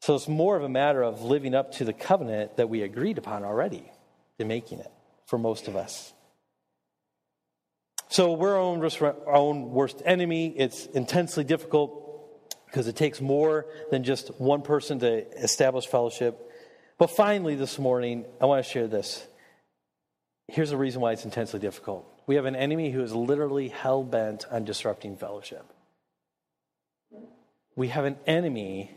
[0.00, 3.18] So it's more of a matter of living up to the covenant that we agreed
[3.18, 3.90] upon already
[4.38, 4.90] than making it
[5.26, 6.12] for most of us.
[8.08, 10.48] So we're our own worst enemy.
[10.56, 16.50] It's intensely difficult because it takes more than just one person to establish fellowship.
[16.98, 19.26] But finally, this morning, I want to share this.
[20.48, 22.06] Here's the reason why it's intensely difficult.
[22.26, 25.64] We have an enemy who is literally hell bent on disrupting fellowship.
[27.76, 28.90] We have an enemy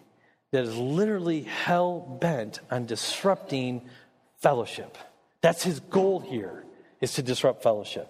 [0.54, 3.82] that is literally hell bent on disrupting
[4.38, 5.00] fellowship.
[5.42, 6.64] That's his goal here,
[7.02, 8.08] is to disrupt fellowship.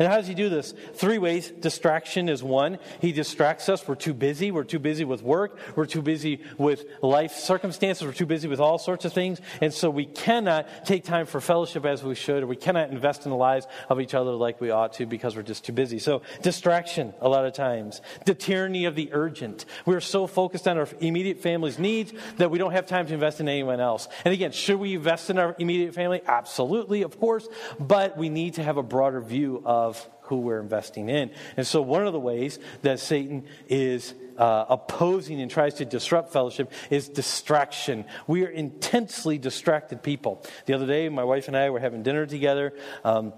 [0.00, 0.72] And how does he do this?
[0.94, 1.50] Three ways.
[1.50, 2.78] Distraction is one.
[3.02, 3.86] He distracts us.
[3.86, 4.50] We're too busy.
[4.50, 5.58] We're too busy with work.
[5.76, 8.06] We're too busy with life circumstances.
[8.06, 9.42] We're too busy with all sorts of things.
[9.60, 13.26] And so we cannot take time for fellowship as we should, or we cannot invest
[13.26, 15.98] in the lives of each other like we ought to because we're just too busy.
[15.98, 18.00] So distraction a lot of times.
[18.24, 19.66] The tyranny of the urgent.
[19.84, 23.38] We're so focused on our immediate family's needs that we don't have time to invest
[23.40, 24.08] in anyone else.
[24.24, 26.22] And again, should we invest in our immediate family?
[26.26, 27.46] Absolutely, of course.
[27.78, 31.30] But we need to have a broader view of of who we're investing in.
[31.56, 36.32] And so, one of the ways that Satan is uh, opposing and tries to disrupt
[36.32, 38.04] fellowship is distraction.
[38.28, 40.46] We are intensely distracted people.
[40.66, 42.72] The other day, my wife and I were having dinner together.
[43.04, 43.32] Um,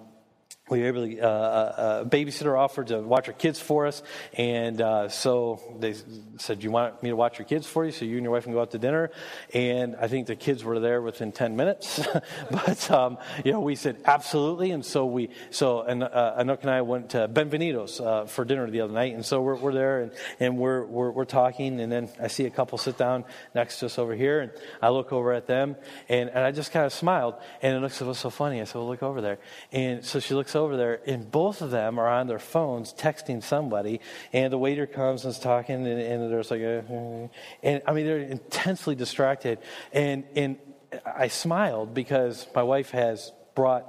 [0.70, 4.00] we were able to, uh, uh, a babysitter offered to watch our kids for us.
[4.34, 5.94] And uh, so they
[6.38, 8.32] said, Do you want me to watch your kids for you so you and your
[8.32, 9.10] wife can go out to dinner?
[9.52, 12.00] And I think the kids were there within 10 minutes.
[12.50, 14.70] but, um, you know, we said, Absolutely.
[14.70, 18.82] And so we, so, and uh, and I went to Benvenidos uh, for dinner the
[18.82, 19.14] other night.
[19.14, 21.80] And so we're, we're there and, and we're, we're, we're talking.
[21.80, 24.40] And then I see a couple sit down next to us over here.
[24.40, 25.74] And I look over at them
[26.08, 27.34] and, and I just kind of smiled.
[27.62, 28.60] And Anouk said, What's so funny?
[28.60, 29.38] I said, Well, look over there.
[29.72, 32.94] And so she looks over over there, and both of them are on their phones
[32.94, 34.00] texting somebody,
[34.32, 37.28] and the waiter comes and is talking, and, and there's like a,
[37.62, 39.58] and I mean, they're intensely distracted.
[39.92, 40.56] And, and
[41.04, 43.86] I smiled because my wife has brought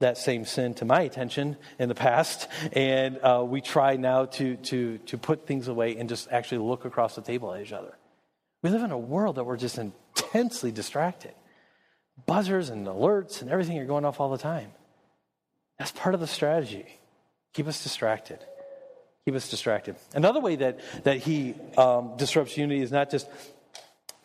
[0.00, 4.56] that same sin to my attention in the past, and uh, we try now to,
[4.56, 7.96] to, to put things away and just actually look across the table at each other.
[8.62, 11.34] We live in a world that we're just intensely distracted.
[12.26, 14.70] Buzzers and alerts and everything are going off all the time.
[15.78, 16.86] That's part of the strategy.
[17.52, 18.38] Keep us distracted.
[19.24, 19.96] Keep us distracted.
[20.14, 23.28] Another way that, that he um, disrupts unity is not just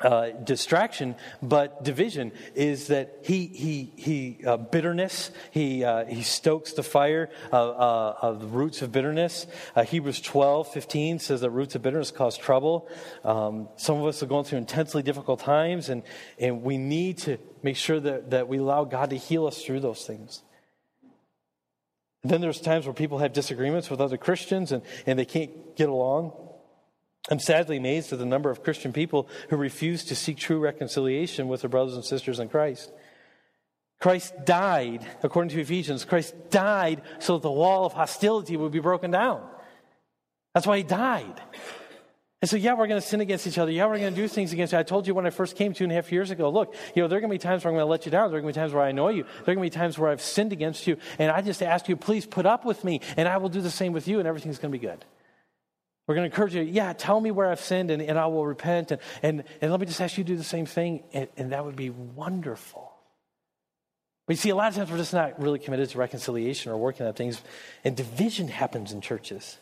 [0.01, 5.29] uh, distraction, but division is that he he he uh, bitterness.
[5.51, 9.45] He uh, he stokes the fire of, uh, of the roots of bitterness.
[9.75, 12.87] Uh, Hebrews 12, 15 says that roots of bitterness cause trouble.
[13.25, 16.03] Um, some of us are going through intensely difficult times, and
[16.37, 19.81] and we need to make sure that that we allow God to heal us through
[19.81, 20.43] those things.
[22.23, 25.89] Then there's times where people have disagreements with other Christians and, and they can't get
[25.89, 26.33] along.
[27.29, 31.47] I'm sadly amazed at the number of Christian people who refuse to seek true reconciliation
[31.47, 32.91] with their brothers and sisters in Christ.
[33.99, 38.79] Christ died, according to Ephesians, Christ died so that the wall of hostility would be
[38.79, 39.45] broken down.
[40.53, 41.41] That's why he died.
[42.41, 43.69] And so, yeah, we're going to sin against each other.
[43.69, 44.79] Yeah, we're going to do things against you.
[44.79, 47.01] I told you when I first came two and a half years ago, look, you
[47.01, 48.29] know, there are going to be times where I'm going to let you down.
[48.29, 49.23] There are going to be times where I annoy you.
[49.23, 50.95] There are going to be times where I've sinned against you.
[51.17, 53.69] And I just ask you, please put up with me, and I will do the
[53.69, 55.03] same with you, and everything's going to be good.
[56.07, 58.45] We're going to encourage you, yeah, tell me where I've sinned, and, and I will
[58.45, 58.91] repent.
[58.91, 61.51] And, and, and let me just ask you to do the same thing, and, and
[61.51, 62.93] that would be wonderful.
[64.27, 66.77] But you see, a lot of times we're just not really committed to reconciliation or
[66.77, 67.41] working on things,
[67.83, 69.57] and division happens in churches.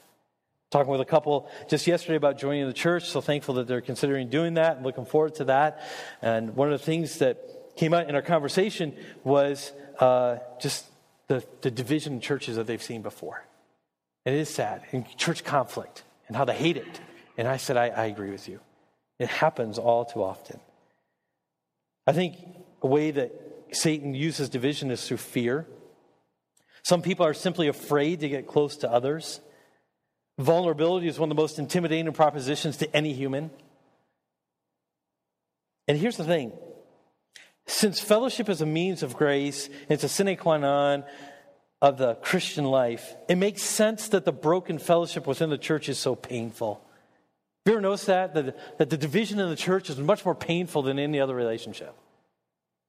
[0.70, 4.30] Talking with a couple just yesterday about joining the church, so thankful that they're considering
[4.30, 5.82] doing that and looking forward to that.
[6.22, 8.94] And one of the things that came out in our conversation
[9.24, 10.86] was uh, just
[11.28, 13.46] the, the division in churches that they've seen before.
[14.26, 17.00] And it is sad, and church conflict, and how they hate it.
[17.38, 18.60] And I said, I, I agree with you.
[19.20, 20.60] It happens all too often.
[22.06, 22.36] I think
[22.82, 23.32] a way that
[23.72, 25.66] Satan uses division is through fear.
[26.84, 29.40] Some people are simply afraid to get close to others.
[30.38, 33.50] Vulnerability is one of the most intimidating propositions to any human.
[35.88, 36.52] And here's the thing
[37.66, 41.04] since fellowship is a means of grace, it's a sine qua non
[41.82, 46.00] of the Christian life, it makes sense that the broken fellowship within the church is
[46.00, 46.82] so painful.
[47.66, 48.34] Have you ever noticed that?
[48.34, 51.94] That, that the division in the church is much more painful than any other relationship?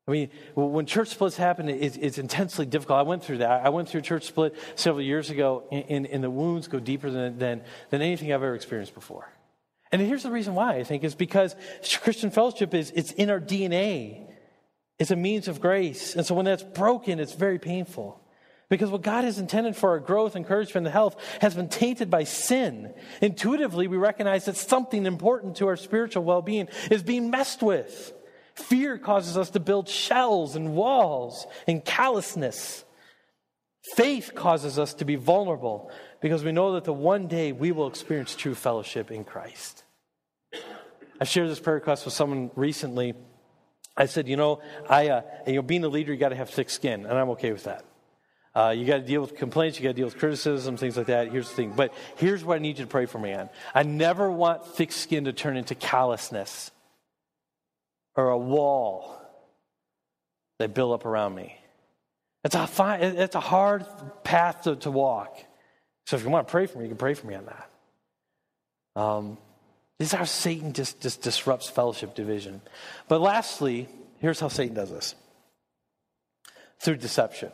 [0.08, 2.98] I mean, when church splits happen, it's, it's, intensely difficult.
[2.98, 3.66] I went through that.
[3.66, 7.10] I went through a church split several years ago, and, and the wounds go deeper
[7.10, 9.30] than, than, than anything I've ever experienced before.
[9.92, 11.54] And here's the reason why, I think, is because
[12.00, 14.26] Christian fellowship is it's in our DNA.
[14.98, 16.16] It's a means of grace.
[16.16, 18.18] And so when that's broken, it's very painful.
[18.70, 22.24] Because what God has intended for our growth, encouragement, and health has been tainted by
[22.24, 22.94] sin.
[23.20, 28.14] Intuitively, we recognize that something important to our spiritual well being is being messed with.
[28.58, 32.84] Fear causes us to build shells and walls and callousness.
[33.94, 35.90] Faith causes us to be vulnerable
[36.20, 39.84] because we know that the one day we will experience true fellowship in Christ.
[41.20, 43.14] I shared this prayer request with someone recently.
[43.96, 46.50] I said, you know, I, uh, you know, being a leader, you got to have
[46.50, 47.84] thick skin, and I'm okay with that.
[48.54, 51.06] Uh, you got to deal with complaints, you got to deal with criticism, things like
[51.06, 51.30] that.
[51.30, 51.72] Here's the thing.
[51.76, 53.50] But here's what I need you to pray for me on.
[53.72, 56.72] I never want thick skin to turn into callousness
[58.18, 59.16] or a wall
[60.58, 61.56] that build up around me.
[62.42, 63.86] It's a, fine, it's a hard
[64.24, 65.38] path to, to walk.
[66.06, 69.00] So if you want to pray for me, you can pray for me on that.
[69.00, 69.38] Um,
[70.00, 72.60] this is how Satan just, just disrupts fellowship division.
[73.06, 73.88] But lastly,
[74.18, 75.14] here's how Satan does this
[76.80, 77.52] through deception.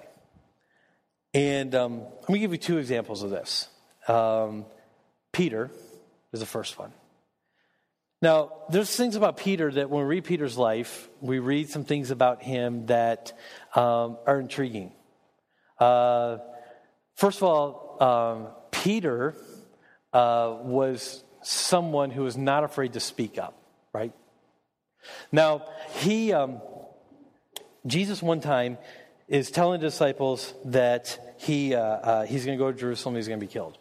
[1.35, 3.69] And um, let me give you two examples of this.
[4.09, 4.65] Um,
[5.31, 5.71] Peter
[6.33, 6.93] is the first one.
[8.25, 12.11] Now, there's things about Peter that when we read Peter's life, we read some things
[12.11, 13.35] about him that
[13.75, 14.93] um, are intriguing.
[15.79, 16.39] Uh,
[17.17, 19.37] first of all, um, Peter
[20.15, 23.59] uh, was someone who was not afraid to speak up,
[23.93, 24.15] right?
[25.31, 25.67] Now,
[25.97, 26.63] he, um,
[27.87, 28.79] Jesus one time
[29.29, 33.29] is telling the disciples that he, uh, uh he's going to go to Jerusalem, he's
[33.29, 33.77] going to be killed.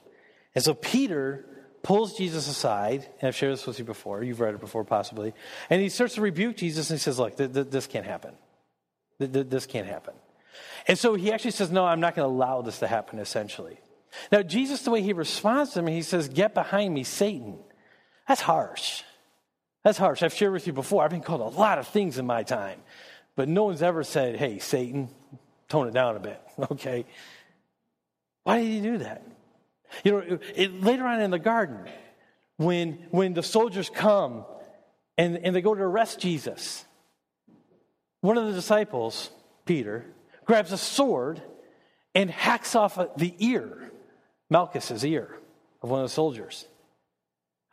[0.54, 1.46] And so Peter
[1.84, 5.34] pulls Jesus aside, and I've shared this with you before, you've read it before possibly,
[5.70, 8.34] and he starts to rebuke Jesus and he says, Look, th- th- this can't happen.
[9.20, 10.14] Th- this can't happen.
[10.88, 13.80] And so he actually says, No, I'm not going to allow this to happen, essentially.
[14.32, 17.60] Now, Jesus, the way he responds to him, he says, Get behind me, Satan.
[18.28, 19.04] That's harsh.
[19.84, 20.24] That's harsh.
[20.24, 22.80] I've shared with you before, I've been called a lot of things in my time,
[23.36, 25.10] but no one's ever said, Hey, Satan,
[25.68, 27.06] tone it down a bit, okay?
[28.44, 29.24] Why did he do that?
[30.04, 31.88] You know, it, later on in the garden,
[32.58, 34.46] when, when the soldiers come
[35.18, 36.86] and, and they go to arrest Jesus,
[38.22, 39.30] one of the disciples,
[39.66, 40.06] Peter,
[40.46, 41.41] grabs a sword
[42.16, 43.91] and hacks off the ear,
[44.50, 45.38] Malchus's ear,
[45.82, 46.68] of one of the soldiers.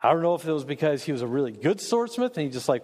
[0.01, 2.51] I don't know if it was because he was a really good swordsmith and he
[2.51, 2.83] just like,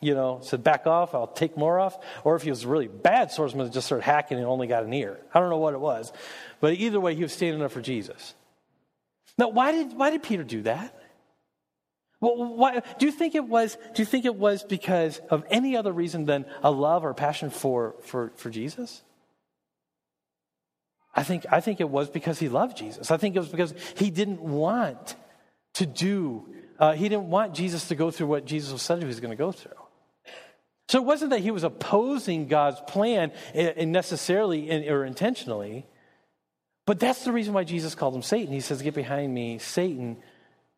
[0.00, 2.88] you know, said, back off, I'll take more off, or if he was a really
[2.88, 5.18] bad swordsmith and just started hacking and only got an ear.
[5.34, 6.12] I don't know what it was.
[6.60, 8.34] But either way, he was standing up for Jesus.
[9.38, 10.94] Now, why did, why did Peter do that?
[12.20, 13.76] Well, why, do you think it was?
[13.94, 17.48] Do you think it was because of any other reason than a love or passion
[17.48, 19.02] for, for, for Jesus?
[21.14, 23.10] I think, I think it was because he loved Jesus.
[23.10, 25.14] I think it was because he didn't want
[25.74, 26.46] to do,
[26.78, 29.36] uh, he didn't want Jesus to go through what Jesus said he was going to
[29.36, 29.72] go through.
[30.88, 35.86] So it wasn't that he was opposing God's plan necessarily or intentionally.
[36.88, 38.50] But that's the reason why Jesus called him Satan.
[38.50, 40.16] He says, Get behind me, Satan,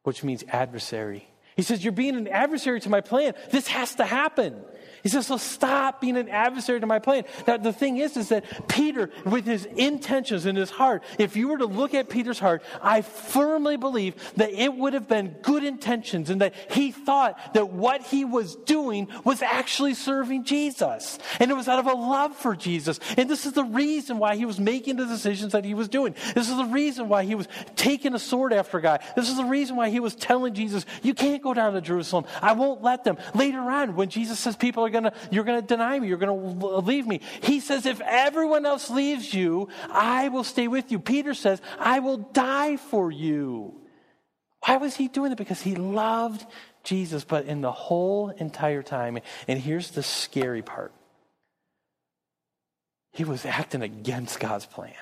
[0.03, 1.25] which means adversary.
[1.55, 3.35] He says, You're being an adversary to my plan.
[3.53, 4.57] This has to happen.
[5.03, 7.25] He says, so stop being an adversary to my plan.
[7.47, 11.49] Now, the thing is, is that Peter, with his intentions in his heart, if you
[11.49, 15.65] were to look at Peter's heart, I firmly believe that it would have been good
[15.65, 21.19] intentions and that he thought that what he was doing was actually serving Jesus.
[21.39, 23.01] And it was out of a love for Jesus.
[23.17, 26.15] And this is the reason why he was making the decisions that he was doing.
[26.35, 28.99] This is the reason why he was taking a sword after a guy.
[29.17, 32.27] This is the reason why he was telling Jesus, you can't go down to Jerusalem.
[32.43, 33.17] I won't let them.
[33.35, 36.09] Later on, when Jesus says people are are gonna, you're gonna deny me.
[36.09, 37.21] You're gonna leave me.
[37.43, 40.99] He says, if everyone else leaves you, I will stay with you.
[40.99, 43.81] Peter says, I will die for you.
[44.67, 45.39] Why was he doing it?
[45.39, 46.45] Because he loved
[46.85, 49.19] Jesus, but in the whole entire time,
[49.49, 50.93] and here's the scary part
[53.13, 54.95] he was acting against God's plan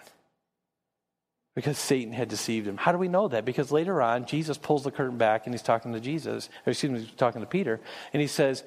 [1.58, 2.76] because Satan had deceived him.
[2.76, 3.44] How do we know that?
[3.44, 6.92] Because later on, Jesus pulls the curtain back and he's talking to Jesus, or excuse
[6.92, 7.80] me, he's talking to Peter,
[8.12, 8.62] and he says,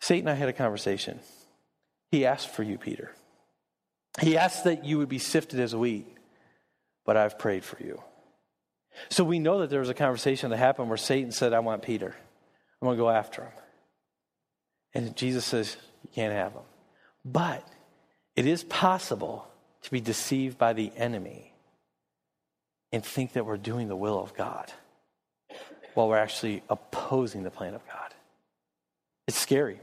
[0.00, 1.20] Satan I had a conversation.
[2.10, 3.12] He asked for you, Peter.
[4.20, 6.06] He asked that you would be sifted as wheat,
[7.04, 8.02] but I've prayed for you.
[9.10, 11.82] So we know that there was a conversation that happened where Satan said, I want
[11.82, 12.14] Peter.
[12.80, 13.52] I'm going to go after him.
[14.94, 16.62] And Jesus says, You can't have him.
[17.24, 17.66] But
[18.34, 19.46] it is possible
[19.82, 21.52] to be deceived by the enemy
[22.92, 24.72] and think that we're doing the will of God
[25.94, 28.05] while we're actually opposing the plan of God.
[29.26, 29.80] It's scary.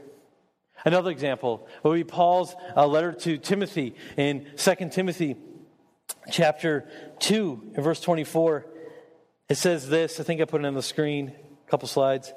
[0.86, 5.36] Another example would be Paul's uh, letter to Timothy in 2 Timothy
[6.30, 6.88] chapter
[7.20, 8.66] 2 in verse 24.
[9.48, 11.32] It says this, I think I put it on the screen,
[11.66, 12.32] a couple slides.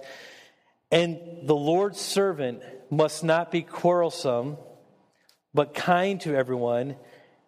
[0.91, 4.57] And the Lord's servant must not be quarrelsome,
[5.53, 6.97] but kind to everyone,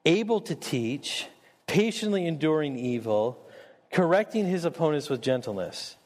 [0.06, 1.28] able to teach,
[1.68, 3.46] patiently enduring evil,
[3.92, 5.98] correcting his opponents with gentleness.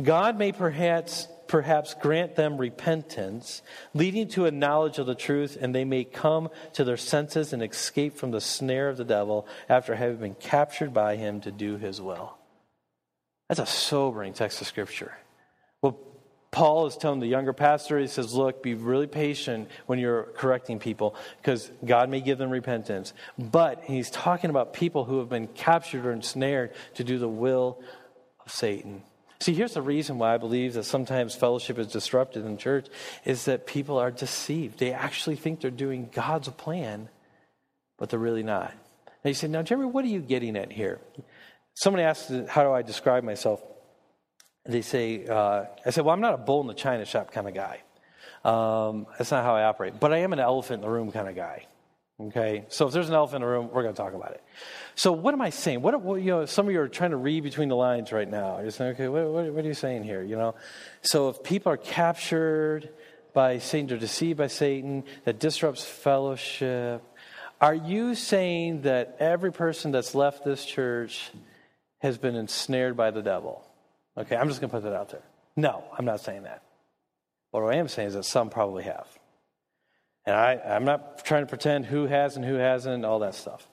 [0.00, 3.60] God may perhaps perhaps grant them repentance,
[3.92, 7.62] leading to a knowledge of the truth, and they may come to their senses and
[7.62, 11.76] escape from the snare of the devil after having been captured by him to do
[11.76, 12.38] his will.
[13.50, 15.12] That's a sobering text of Scripture.
[15.82, 15.98] Well,
[16.52, 20.78] Paul is telling the younger pastor, he says, Look, be really patient when you're correcting
[20.78, 23.12] people because God may give them repentance.
[23.38, 27.78] But he's talking about people who have been captured or ensnared to do the will
[28.42, 29.02] of Satan.
[29.42, 32.86] See, here's the reason why I believe that sometimes fellowship is disrupted in church
[33.24, 34.78] is that people are deceived.
[34.78, 37.08] They actually think they're doing God's plan,
[37.98, 38.72] but they're really not.
[39.24, 41.00] Now you say, now, Jeremy, what are you getting at here?
[41.74, 43.60] Somebody asked, how do I describe myself?
[44.64, 47.48] They say, uh, I said, well, I'm not a bull in the china shop kind
[47.48, 47.80] of guy.
[48.44, 49.98] Um, that's not how I operate.
[49.98, 51.66] But I am an elephant in the room kind of guy.
[52.20, 54.44] Okay, so if there's an elephant in the room, we're going to talk about it.
[54.94, 55.82] So what am I saying?
[55.82, 56.46] What, what, you know?
[56.46, 58.60] Some of you are trying to read between the lines right now.
[58.60, 60.22] You're saying, okay, what, what, what are you saying here?
[60.22, 60.54] You know,
[61.00, 62.90] so if people are captured
[63.32, 67.02] by Satan, they're deceived by Satan, that disrupts fellowship.
[67.60, 71.30] Are you saying that every person that's left this church
[72.00, 73.64] has been ensnared by the devil?
[74.18, 75.22] Okay, I'm just going to put that out there.
[75.56, 76.62] No, I'm not saying that.
[77.52, 79.06] What I am saying is that some probably have.
[80.24, 83.66] And I, I'm not trying to pretend who has and who hasn't, all that stuff.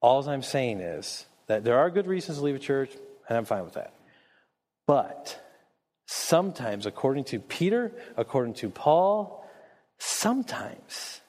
[0.00, 2.90] All I'm saying is that there are good reasons to leave a church,
[3.28, 3.92] and I'm fine with that.
[4.86, 5.40] But
[6.06, 9.44] sometimes, according to Peter, according to Paul,
[9.98, 11.20] sometimes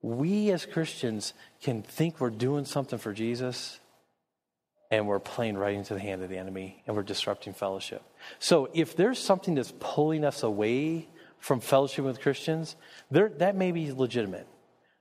[0.00, 3.78] we as Christians can think we're doing something for Jesus
[4.90, 8.02] and we're playing right into the hand of the enemy and we're disrupting fellowship.
[8.38, 11.08] So if there's something that's pulling us away
[11.38, 12.76] from fellowship with Christians,
[13.10, 14.46] that may be legitimate.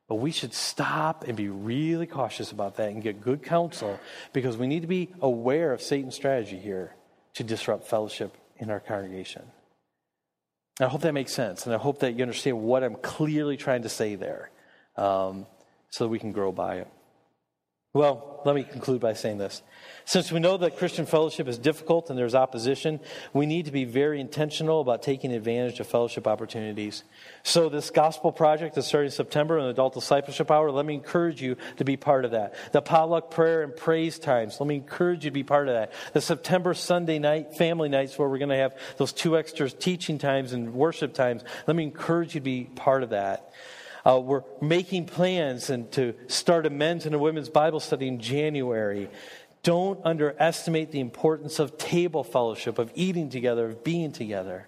[0.08, 4.00] But we should stop and be really cautious about that and get good counsel
[4.32, 6.96] because we need to be aware of Satan's strategy here
[7.34, 9.44] to disrupt fellowship in our congregation.
[10.80, 13.82] I hope that makes sense, and I hope that you understand what I'm clearly trying
[13.82, 14.52] to say there
[14.96, 15.48] um,
[15.90, 16.88] so that we can grow by it.
[17.94, 19.62] Well, let me conclude by saying this.
[20.06, 23.00] Since we know that Christian fellowship is difficult and there's opposition,
[23.34, 27.04] we need to be very intentional about taking advantage of fellowship opportunities.
[27.44, 30.70] So, this gospel project is starting in September, an adult discipleship hour.
[30.70, 32.56] Let me encourage you to be part of that.
[32.72, 35.94] The potluck prayer and praise times, let me encourage you to be part of that.
[36.14, 40.20] The September Sunday night family nights, where we're going to have those two extra teaching
[40.20, 43.52] times and worship times, let me encourage you to be part of that.
[44.08, 48.22] Uh, we're making plans and to start a men's and a women's Bible study in
[48.22, 49.10] January.
[49.64, 54.66] Don't underestimate the importance of table fellowship, of eating together, of being together.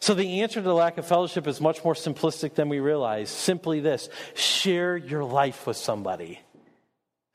[0.00, 3.30] So, the answer to the lack of fellowship is much more simplistic than we realize.
[3.30, 6.40] Simply this share your life with somebody,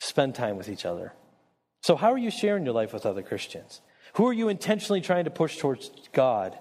[0.02, 1.14] spend time with each other.
[1.82, 3.80] So, how are you sharing your life with other Christians?
[4.16, 6.60] Who are you intentionally trying to push towards God?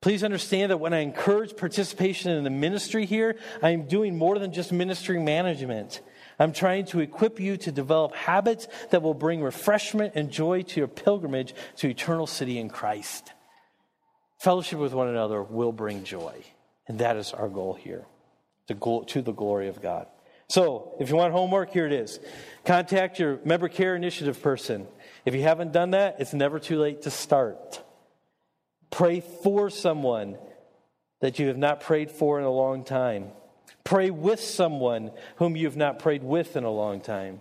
[0.00, 4.38] Please understand that when I encourage participation in the ministry here, I am doing more
[4.38, 6.00] than just ministry management.
[6.38, 10.80] I'm trying to equip you to develop habits that will bring refreshment and joy to
[10.80, 13.34] your pilgrimage to eternal city in Christ.
[14.38, 16.34] Fellowship with one another will bring joy,
[16.88, 18.06] and that is our goal here
[18.68, 20.06] to, to the glory of God.
[20.48, 22.18] So, if you want homework, here it is.
[22.64, 24.88] Contact your member care initiative person.
[25.26, 27.82] If you haven't done that, it's never too late to start.
[28.90, 30.36] Pray for someone
[31.20, 33.30] that you have not prayed for in a long time.
[33.84, 37.40] Pray with someone whom you have not prayed with in a long time.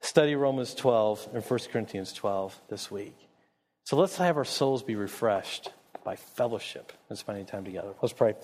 [0.00, 3.16] Study Romans 12 and 1 Corinthians 12 this week.
[3.84, 5.70] So let's have our souls be refreshed
[6.04, 7.94] by fellowship and spending time together.
[8.00, 8.34] Let's pray.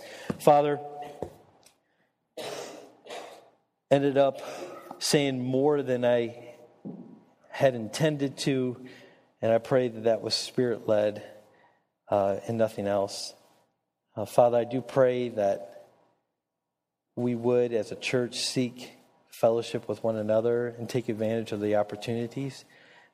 [0.41, 0.81] Father,
[3.91, 4.41] ended up
[4.99, 6.55] saying more than I
[7.51, 8.85] had intended to,
[9.41, 11.23] and I pray that that was spirit led
[12.09, 13.35] uh, and nothing else.
[14.17, 15.89] Uh, Father, I do pray that
[17.17, 18.93] we would, as a church, seek
[19.29, 22.65] fellowship with one another and take advantage of the opportunities.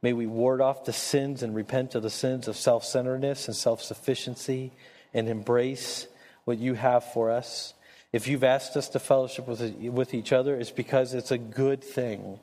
[0.03, 3.57] May we ward off the sins and repent of the sins of self centeredness and
[3.57, 4.73] self sufficiency
[5.13, 6.07] and embrace
[6.45, 7.75] what you have for us.
[8.13, 11.83] If you've asked us to fellowship with, with each other, it's because it's a good
[11.85, 12.41] thing.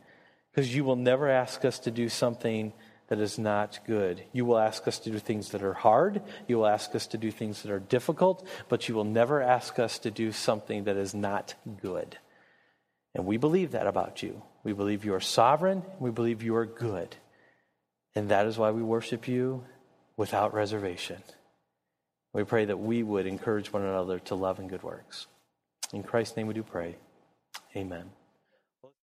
[0.52, 2.74] Because you will never ask us to do something
[3.08, 4.24] that is not good.
[4.34, 6.22] You will ask us to do things that are hard.
[6.48, 9.80] You will ask us to do things that are difficult, but you will never ask
[9.80, 12.18] us to do something that is not good.
[13.16, 14.44] And we believe that about you.
[14.64, 15.84] We believe you are sovereign.
[16.00, 17.16] We believe you are good.
[18.16, 19.64] And that is why we worship you
[20.18, 21.22] without reservation.
[22.34, 25.28] We pray that we would encourage one another to love and good works.
[25.94, 26.98] In Christ's name we do pray.
[27.76, 28.10] Amen.